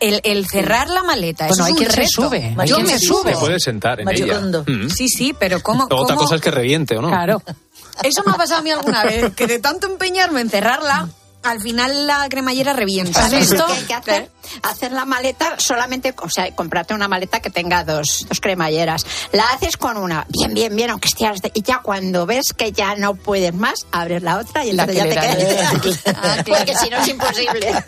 [0.00, 1.46] El, el, cerrar la maleta.
[1.48, 2.56] Bueno, hay quien se sube.
[2.66, 3.34] Yo me sube.
[3.34, 4.40] Se puede sentar en ella.
[4.40, 4.88] Mm.
[4.88, 5.86] Sí, sí, pero ¿cómo?
[5.90, 7.08] Otra cosa es que reviente, ¿o no?
[7.08, 7.42] Claro.
[8.02, 11.08] Eso me ha pasado a mí alguna vez, que de tanto empeñarme en cerrarla,
[11.46, 13.26] al final la cremallera revienta.
[13.28, 13.64] esto?
[13.66, 14.30] hay que hacer?
[14.62, 19.06] Hacer la maleta solamente, o sea, comprarte una maleta que tenga dos, dos cremalleras.
[19.32, 21.40] La haces con una, bien, bien, bien, aunque estés...
[21.54, 25.04] Y ya cuando ves que ya no puedes más, abres la otra y entonces ya
[25.04, 26.02] te quedas.
[26.16, 27.84] Ah, porque si no es imposible.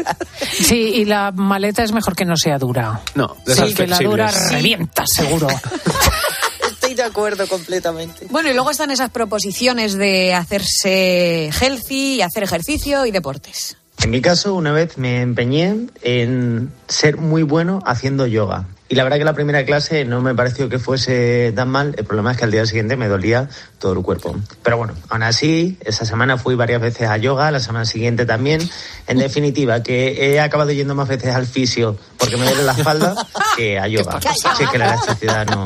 [0.52, 3.00] Sí, y la maleta es mejor que no sea dura.
[3.14, 5.48] No, de sí, que la dura revienta, seguro.
[6.99, 8.26] de acuerdo completamente.
[8.28, 13.76] Bueno, y luego están esas proposiciones de hacerse healthy y hacer ejercicio y deportes.
[14.03, 18.66] En mi caso, una vez me empeñé en ser muy bueno haciendo yoga.
[18.90, 21.94] Y la verdad que la primera clase no me pareció que fuese tan mal.
[21.99, 24.34] El problema es que al día siguiente me dolía todo el cuerpo.
[24.62, 28.61] Pero bueno, aún así, esa semana fui varias veces a yoga, la semana siguiente también.
[29.07, 33.14] En definitiva, que he acabado yendo más veces al fisio porque me duele la espalda
[33.57, 34.21] que a yoga.
[34.21, 35.64] Sí, que la elasticidad no...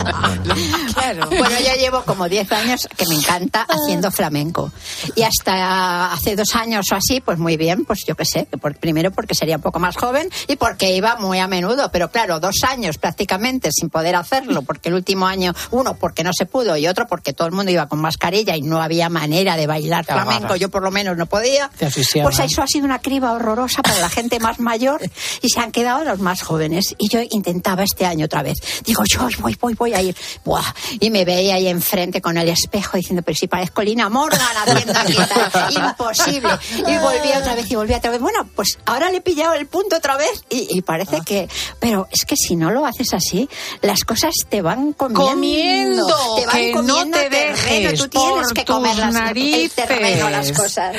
[0.95, 1.29] Claro.
[1.29, 4.71] Bueno, ya llevo como 10 años que me encanta haciendo flamenco.
[5.15, 8.59] Y hasta hace dos años o así, pues muy bien, pues yo qué sé, que
[8.59, 12.11] por, primero porque sería un poco más joven y porque iba muy a menudo, pero
[12.11, 16.47] claro, dos años prácticamente sin poder hacerlo, porque el último año, uno porque no se
[16.47, 19.67] pudo y otro porque todo el mundo iba con mascarilla y no había manera de
[19.67, 21.71] bailar flamenco, yo por lo menos no podía.
[21.79, 25.01] Pues eso ha sido una criba horrorosa para la gente más mayor
[25.41, 26.95] y se han quedado los más jóvenes.
[26.99, 28.59] Y yo intentaba este año otra vez.
[28.85, 30.17] Digo, yo voy, voy, voy a ir.
[30.45, 30.65] Buah.
[31.01, 34.99] Y me veía ahí enfrente con el espejo diciendo, pero si parezco Lina Morgan haciendo
[34.99, 35.17] aquí
[35.77, 36.59] Imposible.
[36.79, 38.21] Y volví otra vez y volví otra vez.
[38.21, 41.25] Bueno, pues ahora le he pillado el punto otra vez y, parece ah.
[41.25, 41.49] que...
[41.79, 43.49] Pero es que si no lo haces así,
[43.81, 45.31] las cosas te van comiendo.
[45.31, 46.37] Comiendo.
[46.37, 49.89] Te van que no te dejes Tú tienes que comer las, narices.
[50.31, 50.97] las cosas.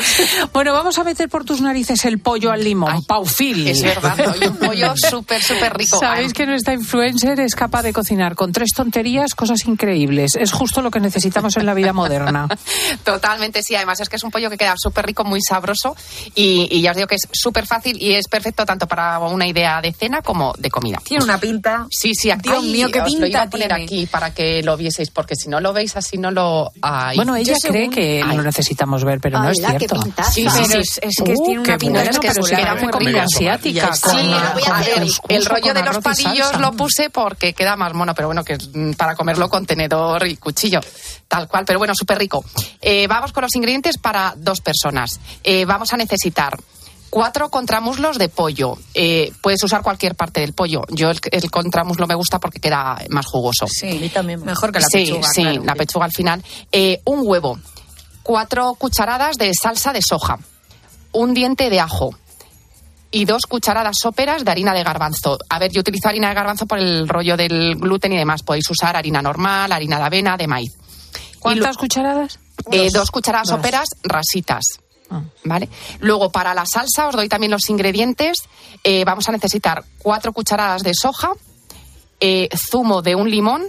[0.53, 3.03] Bueno, vamos a meter por tus narices el pollo al limón.
[3.05, 3.67] Paufil.
[3.67, 5.99] Es verdad, un pollo súper, súper rico.
[5.99, 10.36] Sabéis que nuestra influencer es capaz de cocinar con tres tonterías cosas increíbles.
[10.36, 12.47] Es justo lo que necesitamos en la vida moderna.
[13.03, 13.75] Totalmente, sí.
[13.75, 15.95] Además es que es un pollo que queda súper rico, muy sabroso
[16.36, 19.81] y, ya os digo que es súper fácil y es perfecto tanto para una idea
[19.81, 20.99] de cena como de comida.
[21.03, 21.88] Tiene una pinta.
[21.89, 22.31] Sí, sí.
[22.31, 25.36] Aquí, Dios mío, qué pinta lo iba a poner aquí para que lo vieseis porque
[25.36, 26.71] si no lo veis así no lo...
[27.15, 30.01] Bueno, ella cree que lo necesitamos ver, pero no es cierto.
[30.31, 33.93] Sí, pero es, que tiene una pinta que era muy comida asiática.
[33.93, 34.31] Sí,
[35.30, 38.93] el, rollo de los palillos lo puse porque queda más mono, pero bueno, que mm,
[38.93, 40.80] para comerlo con tenedor y cuchillo,
[41.28, 42.43] tal cual, pero bueno, súper rico.
[42.82, 45.19] Eh, vamos con los ingredientes para dos personas.
[45.43, 46.57] Eh, vamos a necesitar
[47.09, 48.78] cuatro contramuslos de pollo.
[48.93, 50.82] Eh, puedes usar cualquier parte del pollo.
[50.89, 53.67] Yo el, contramuslo me gusta porque queda más jugoso.
[53.67, 54.43] Sí, también.
[54.43, 55.28] Mejor que la pechuga.
[55.34, 56.43] Sí, la pechuga al final.
[57.05, 57.59] un huevo,
[58.24, 60.39] cuatro cucharadas de salsa de soja,
[61.11, 62.15] un diente de ajo,
[63.14, 65.38] y dos cucharadas soperas de harina de garbanzo.
[65.47, 68.41] A ver, yo utilizo harina de garbanzo por el rollo del gluten y demás.
[68.41, 70.76] Podéis usar harina normal, harina de avena, de maíz.
[71.39, 72.39] ¿Cuántas cucharadas?
[72.72, 73.11] Eh, dos.
[73.11, 74.64] cucharadas soperas rasitas.
[75.11, 75.22] Ah.
[75.43, 75.70] ¿Vale?
[75.99, 78.38] Luego, para la salsa, os doy también los ingredientes.
[78.84, 81.34] Eh, vamos a necesitar cuatro cucharadas de soja,
[82.20, 83.64] eh, zumo de un limón,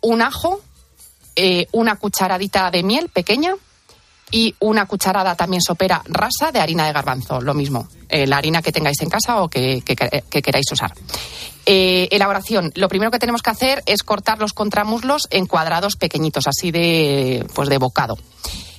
[0.00, 0.60] un ajo,
[1.70, 3.54] una cucharadita de miel pequeña,
[4.30, 8.62] y una cucharada también sopera rasa de harina de garbanzo, lo mismo, eh, la harina
[8.62, 10.92] que tengáis en casa o que, queráis usar.
[11.66, 16.46] Eh, elaboración, lo primero que tenemos que hacer es cortar los contramuslos en cuadrados pequeñitos,
[16.46, 18.16] así de, pues de bocado,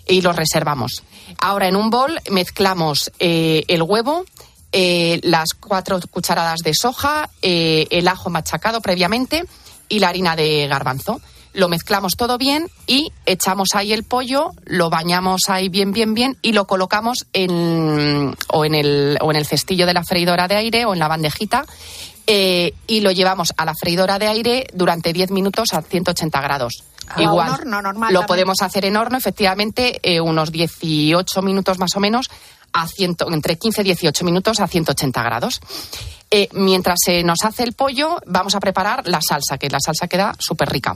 [0.08, 1.04] y los reservamos.
[1.40, 4.26] Ahora en un bol mezclamos eh, el huevo,
[4.72, 9.44] las cuatro cucharadas de soja, el ajo machacado previamente
[9.88, 11.20] y la harina de garbanzo
[11.54, 16.38] lo mezclamos todo bien y echamos ahí el pollo, lo bañamos ahí bien, bien, bien
[16.42, 20.56] y lo colocamos en, o, en el, o en el cestillo de la freidora de
[20.56, 21.66] aire o en la bandejita
[22.28, 26.84] eh, y lo llevamos a la freidora de aire durante 10 minutos a 180 grados.
[27.18, 32.00] Igual, horno normal, lo podemos hacer en horno, efectivamente, eh, unos 18 minutos más o
[32.00, 32.30] menos,
[32.72, 35.60] a ciento, entre 15 y 18 minutos a 180 grados.
[36.30, 40.08] Eh, mientras se nos hace el pollo, vamos a preparar la salsa, que la salsa
[40.08, 40.96] queda súper rica.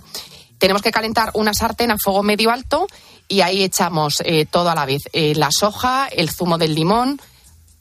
[0.63, 2.87] Tenemos que calentar una sartén a fuego medio alto
[3.27, 5.01] y ahí echamos eh, todo a la vez.
[5.11, 7.19] Eh, la soja, el zumo del limón,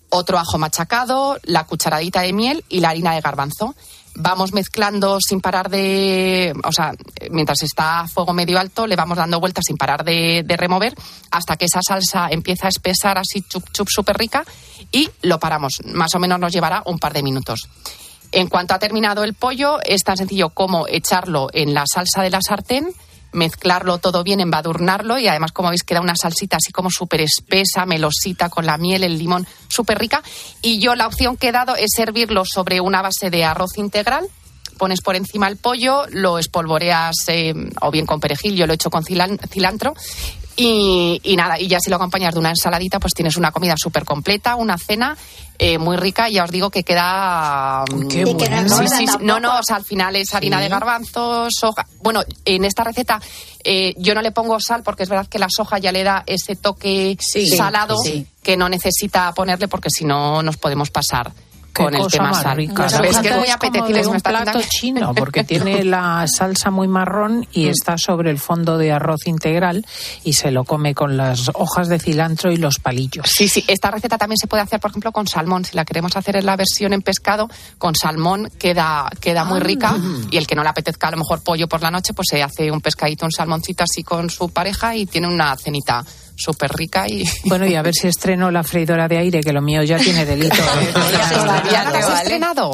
[0.09, 3.77] otro ajo machacado, la cucharadita de miel y la harina de garbanzo.
[4.17, 6.53] Vamos mezclando sin parar de.
[6.65, 6.93] O sea,
[7.31, 10.93] mientras está a fuego medio alto, le vamos dando vueltas sin parar de, remover
[11.31, 14.45] hasta que esa salsa empieza a espesar así chup chup súper rica
[14.91, 15.83] y lo paramos.
[15.85, 17.69] Más o menos nos llevará un par de minutos.
[18.33, 22.31] En cuanto ha terminado el pollo, es tan sencillo como echarlo en la salsa de
[22.31, 22.89] la sartén,
[23.33, 27.85] mezclarlo todo bien, embadurnarlo y además, como veis, queda una salsita así como súper espesa,
[27.85, 30.23] melosita, con la miel, el limón, súper rica.
[30.63, 34.27] Y yo la opción que he dado es servirlo sobre una base de arroz integral.
[34.79, 38.77] Pones por encima el pollo, lo espolvoreas eh, o bien con perejil, yo lo he
[38.77, 39.95] hecho con cilantro
[40.57, 44.05] y, nada, y ya si lo acompañas de una ensaladita, pues tienes una comida súper
[44.05, 45.17] completa, una cena
[45.59, 46.29] eh, muy rica.
[46.29, 47.85] Y ya os digo que queda.
[47.91, 48.67] Mm, qué bueno.
[49.21, 51.87] No, no, o sea, al final es harina de garbanzos, soja.
[52.03, 53.21] Bueno, en esta receta
[53.65, 56.25] eh, yo no le pongo sal porque es verdad que la soja ya le da
[56.27, 57.17] ese toque
[57.57, 57.97] salado
[58.43, 61.33] que no necesita ponerle porque si no nos podemos pasar
[61.73, 62.61] con el tema sal.
[62.61, 64.07] es que es muy apetecible.
[64.07, 67.69] un plato chino porque tiene la salsa muy marrón y mm.
[67.69, 69.87] está sobre el fondo de arroz integral
[70.25, 73.27] y se lo come con las hojas de cilantro y los palillos.
[73.29, 73.65] Sí, sí.
[73.69, 75.65] Esta receta también se puede hacer, por ejemplo, con salmón.
[75.65, 77.49] Si la queremos hacer en la versión en pescado,
[77.79, 79.65] con salmón queda, queda muy ah.
[79.65, 79.97] rica.
[80.31, 82.43] Y el que no le apetezca a lo mejor pollo por la noche, pues se
[82.43, 86.05] hace un pescadito, un salmoncito así con su pareja y tiene una cenita
[86.43, 87.25] súper rica y...
[87.45, 90.25] Bueno, y a ver si estreno la freidora de aire, que lo mío ya tiene
[90.25, 90.57] delito.
[90.57, 90.93] ¿eh?
[91.71, 92.73] ¿Ya lo has estrenado?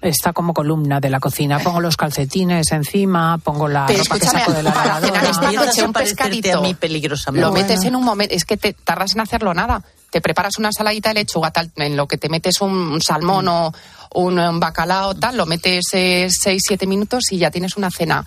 [0.00, 1.58] está como columna de la cocina.
[1.58, 5.30] Pongo los calcetines encima, pongo la ropa que saco de la lavadora.
[5.30, 6.64] Esta noche un pescadito.
[6.64, 7.46] A peligrosamente.
[7.46, 9.82] Lo metes en un momento, es que te tardas en hacerlo nada.
[10.10, 13.48] Te preparas una saladita de lechuga, tal, en lo que te metes un salmón mm.
[13.48, 13.72] o
[14.14, 18.24] un, bacalao, tal, lo metes 6-7 eh, minutos y ya tienes una cena.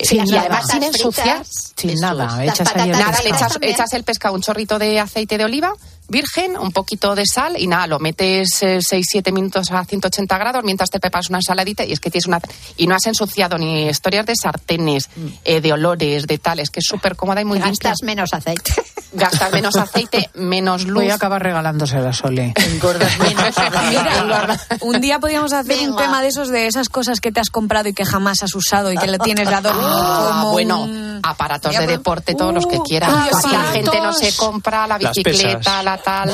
[0.00, 1.44] Sí, y además sin ensuciar.
[1.44, 5.44] Sin nada, echas ahí nada, le echas, echas el pescado, un chorrito de aceite de
[5.44, 5.74] oliva
[6.08, 10.64] virgen, un poquito de sal y nada, lo metes 6-7 eh, minutos a 180 grados
[10.64, 12.40] mientras te preparas una saladita y es que tienes una...
[12.76, 15.26] Y no has ensuciado ni historias de sartenes, mm.
[15.44, 18.72] eh, de olores, de tales, que es súper cómoda y muy Gastas menos aceite.
[19.12, 21.02] Gastas menos aceite, menos luz.
[21.02, 22.52] Voy a acabar regalándose la Sole.
[22.56, 23.54] Engordas menos.
[24.80, 27.88] un día podríamos hacer un tema de esos, de esas cosas que te has comprado
[27.88, 30.88] y que jamás has usado y que le tienes dado ah, Bueno,
[31.22, 33.12] aparatos de deporte, todos los que quieras.
[33.50, 36.28] la gente no se compra la bicicleta, la tal.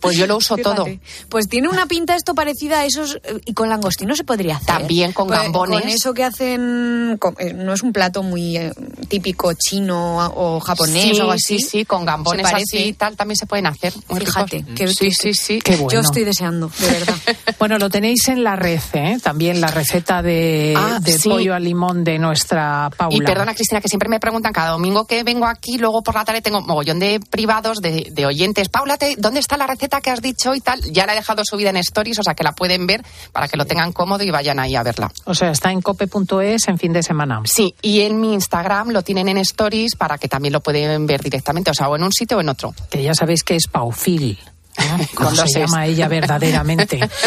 [0.00, 0.86] Pues yo lo uso todo.
[1.28, 3.20] Pues tiene una pinta esto parecida a esos.
[3.44, 4.66] Y con langostino se podría hacer.
[4.66, 5.80] También con pues, gambones.
[5.80, 7.18] Con eso que hacen.
[7.38, 8.72] Eh, no es un plato muy eh,
[9.08, 11.58] típico chino o japonés o algo así.
[11.58, 13.92] Sí, sí, con gambones así y tal también se pueden hacer.
[13.92, 14.64] Fíjate.
[14.86, 15.60] sí, sí, sí.
[15.90, 17.16] Yo estoy deseando, de verdad.
[17.58, 19.18] bueno, lo tenéis en la red, ¿eh?
[19.22, 23.16] También la receta de, ah, pollo al limón de nuestra Paula.
[23.16, 26.24] Y perdona, Cristina, que siempre me preguntan cada domingo que vengo aquí, luego por la
[26.24, 28.68] tarde tengo mogollón de privados, de, de oyentes.
[28.68, 29.87] Paula, ¿dónde está la receta?
[29.88, 32.44] Que has dicho y tal, ya la he dejado subida en stories, o sea que
[32.44, 35.10] la pueden ver para que lo tengan cómodo y vayan ahí a verla.
[35.24, 37.40] O sea, está en cope.es en fin de semana.
[37.44, 41.22] Sí, y en mi Instagram lo tienen en stories para que también lo pueden ver
[41.22, 42.74] directamente, o sea, o en un sitio o en otro.
[42.90, 44.38] Que ya sabéis que es Paufil.
[45.14, 47.00] Cuando se llama ella verdaderamente.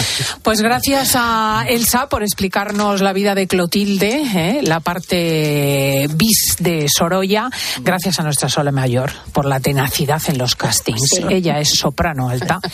[0.44, 4.60] Pues gracias a Elsa por explicarnos la vida de Clotilde, ¿eh?
[4.64, 7.50] la parte bis de Sorolla.
[7.82, 11.22] Gracias a nuestra Sole Mayor por la tenacidad en los castings.
[11.30, 12.60] Ella es soprano alta.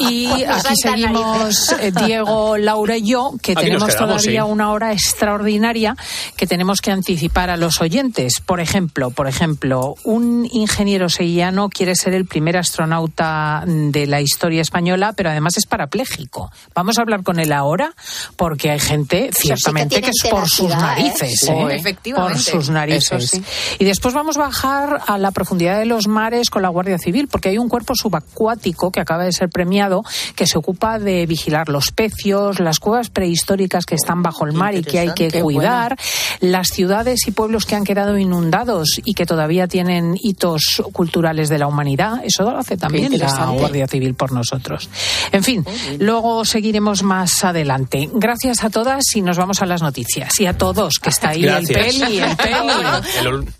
[0.00, 5.94] Y aquí seguimos eh, Diego, Laura y yo, que tenemos todavía una hora extraordinaria
[6.36, 8.40] que tenemos que anticipar a los oyentes.
[8.44, 14.62] Por ejemplo, por ejemplo, un ingeniero sevillano quiere ser el primer astronauta de la historia
[14.62, 16.50] española, pero además es parapléjico.
[16.74, 17.94] Vamos a hablar con él ahora,
[18.36, 20.76] porque hay gente, ciertamente, que, es por sus ¿eh?
[20.76, 21.42] narices.
[21.48, 21.96] ¿eh?
[22.14, 23.40] Por sus narices.
[23.78, 27.28] Y después vamos a bajar a la profundidad de los mares con la Guardia Civil,
[27.28, 31.68] porque hay un cuerpo subacuático que acaba de ser premiado que se ocupa de vigilar
[31.68, 35.96] los pecios, las cuevas prehistóricas que están bajo el mar y que hay que cuidar,
[36.40, 41.58] las ciudades y pueblos que han quedado inundados y que todavía tienen hitos culturales de
[41.58, 42.22] la humanidad.
[42.24, 44.88] Eso lo hace también la Guardia Civil por nosotros.
[45.32, 45.64] En fin,
[45.98, 48.08] luego seguiremos más adelante.
[48.12, 50.38] Gracias a todas y nos vamos a las noticias.
[50.40, 53.46] Y a todos, que está ahí el peli, el peli.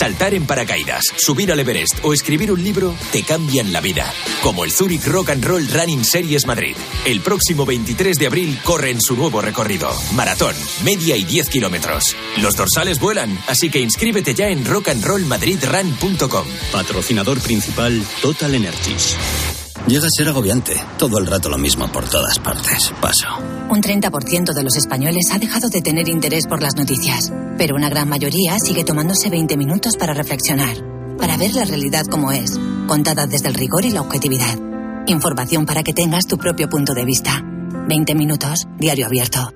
[0.00, 4.10] Saltar en paracaídas, subir al Everest o escribir un libro te cambian la vida.
[4.42, 6.74] Como el Zurich Rock and Roll Running Series Madrid.
[7.04, 9.90] El próximo 23 de abril corre en su nuevo recorrido.
[10.14, 12.16] Maratón, media y 10 kilómetros.
[12.38, 16.46] Los dorsales vuelan, así que inscríbete ya en rockandrollmadridrun.com.
[16.72, 19.18] Patrocinador principal Total Energies.
[19.86, 20.82] Llega a ser agobiante.
[20.96, 22.90] Todo el rato lo mismo por todas partes.
[23.02, 23.26] Paso.
[23.70, 27.88] Un 30% de los españoles ha dejado de tener interés por las noticias, pero una
[27.88, 30.76] gran mayoría sigue tomándose 20 minutos para reflexionar,
[31.16, 32.58] para ver la realidad como es,
[32.88, 34.58] contada desde el rigor y la objetividad.
[35.06, 37.44] Información para que tengas tu propio punto de vista.
[37.86, 39.54] 20 minutos, diario abierto.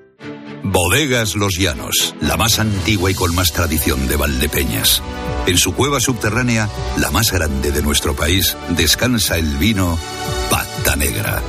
[0.62, 5.02] Bodegas Los Llanos, la más antigua y con más tradición de Valdepeñas.
[5.48, 9.98] En su cueva subterránea, la más grande de nuestro país, descansa el vino
[10.50, 11.42] Pata Negra.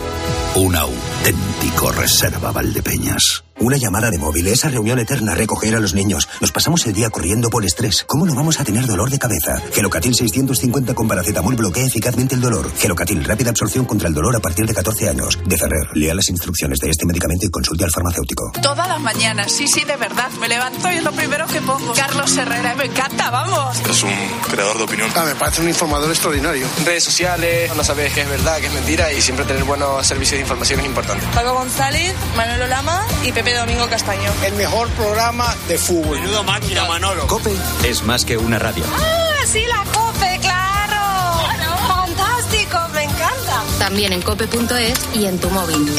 [0.57, 3.44] Un auténtico reserva Valdepeñas.
[3.57, 6.27] Una llamada de móvil, esa reunión eterna, recoger a los niños.
[6.41, 8.03] Nos pasamos el día corriendo por estrés.
[8.05, 9.61] ¿Cómo no vamos a tener dolor de cabeza?
[9.73, 12.69] Gelocatil 650 con paracetamol bloquea eficazmente el dolor.
[12.77, 15.39] Gelocatil, rápida absorción contra el dolor a partir de 14 años.
[15.45, 18.51] De Ferrer, lea las instrucciones de este medicamento y consulte al farmacéutico.
[18.61, 20.29] Todas las mañanas, sí, sí, de verdad.
[20.41, 21.93] Me levanto y es lo primero que pongo.
[21.93, 23.79] Carlos Herrera, me encanta, vamos.
[23.89, 24.11] Es un
[24.51, 25.09] creador de opinión.
[25.15, 26.67] Ah, me parece un informador extraordinario.
[26.83, 30.39] Redes sociales, no sabes qué es verdad, qué es mentira y siempre tener buenos servicios
[30.39, 31.25] de información es importante.
[31.33, 34.31] Paco González, Manolo Lama y Pepe Domingo Castaño.
[34.43, 36.19] El mejor programa de fútbol.
[36.19, 37.27] Menudo máquina, Manolo.
[37.27, 38.83] Cope es más que una radio.
[38.91, 41.47] ¡Ah, sí, la Cope, claro!
[41.87, 43.63] ¡Fantástico, me encanta!
[43.77, 45.95] También en cope.es y en tu móvil.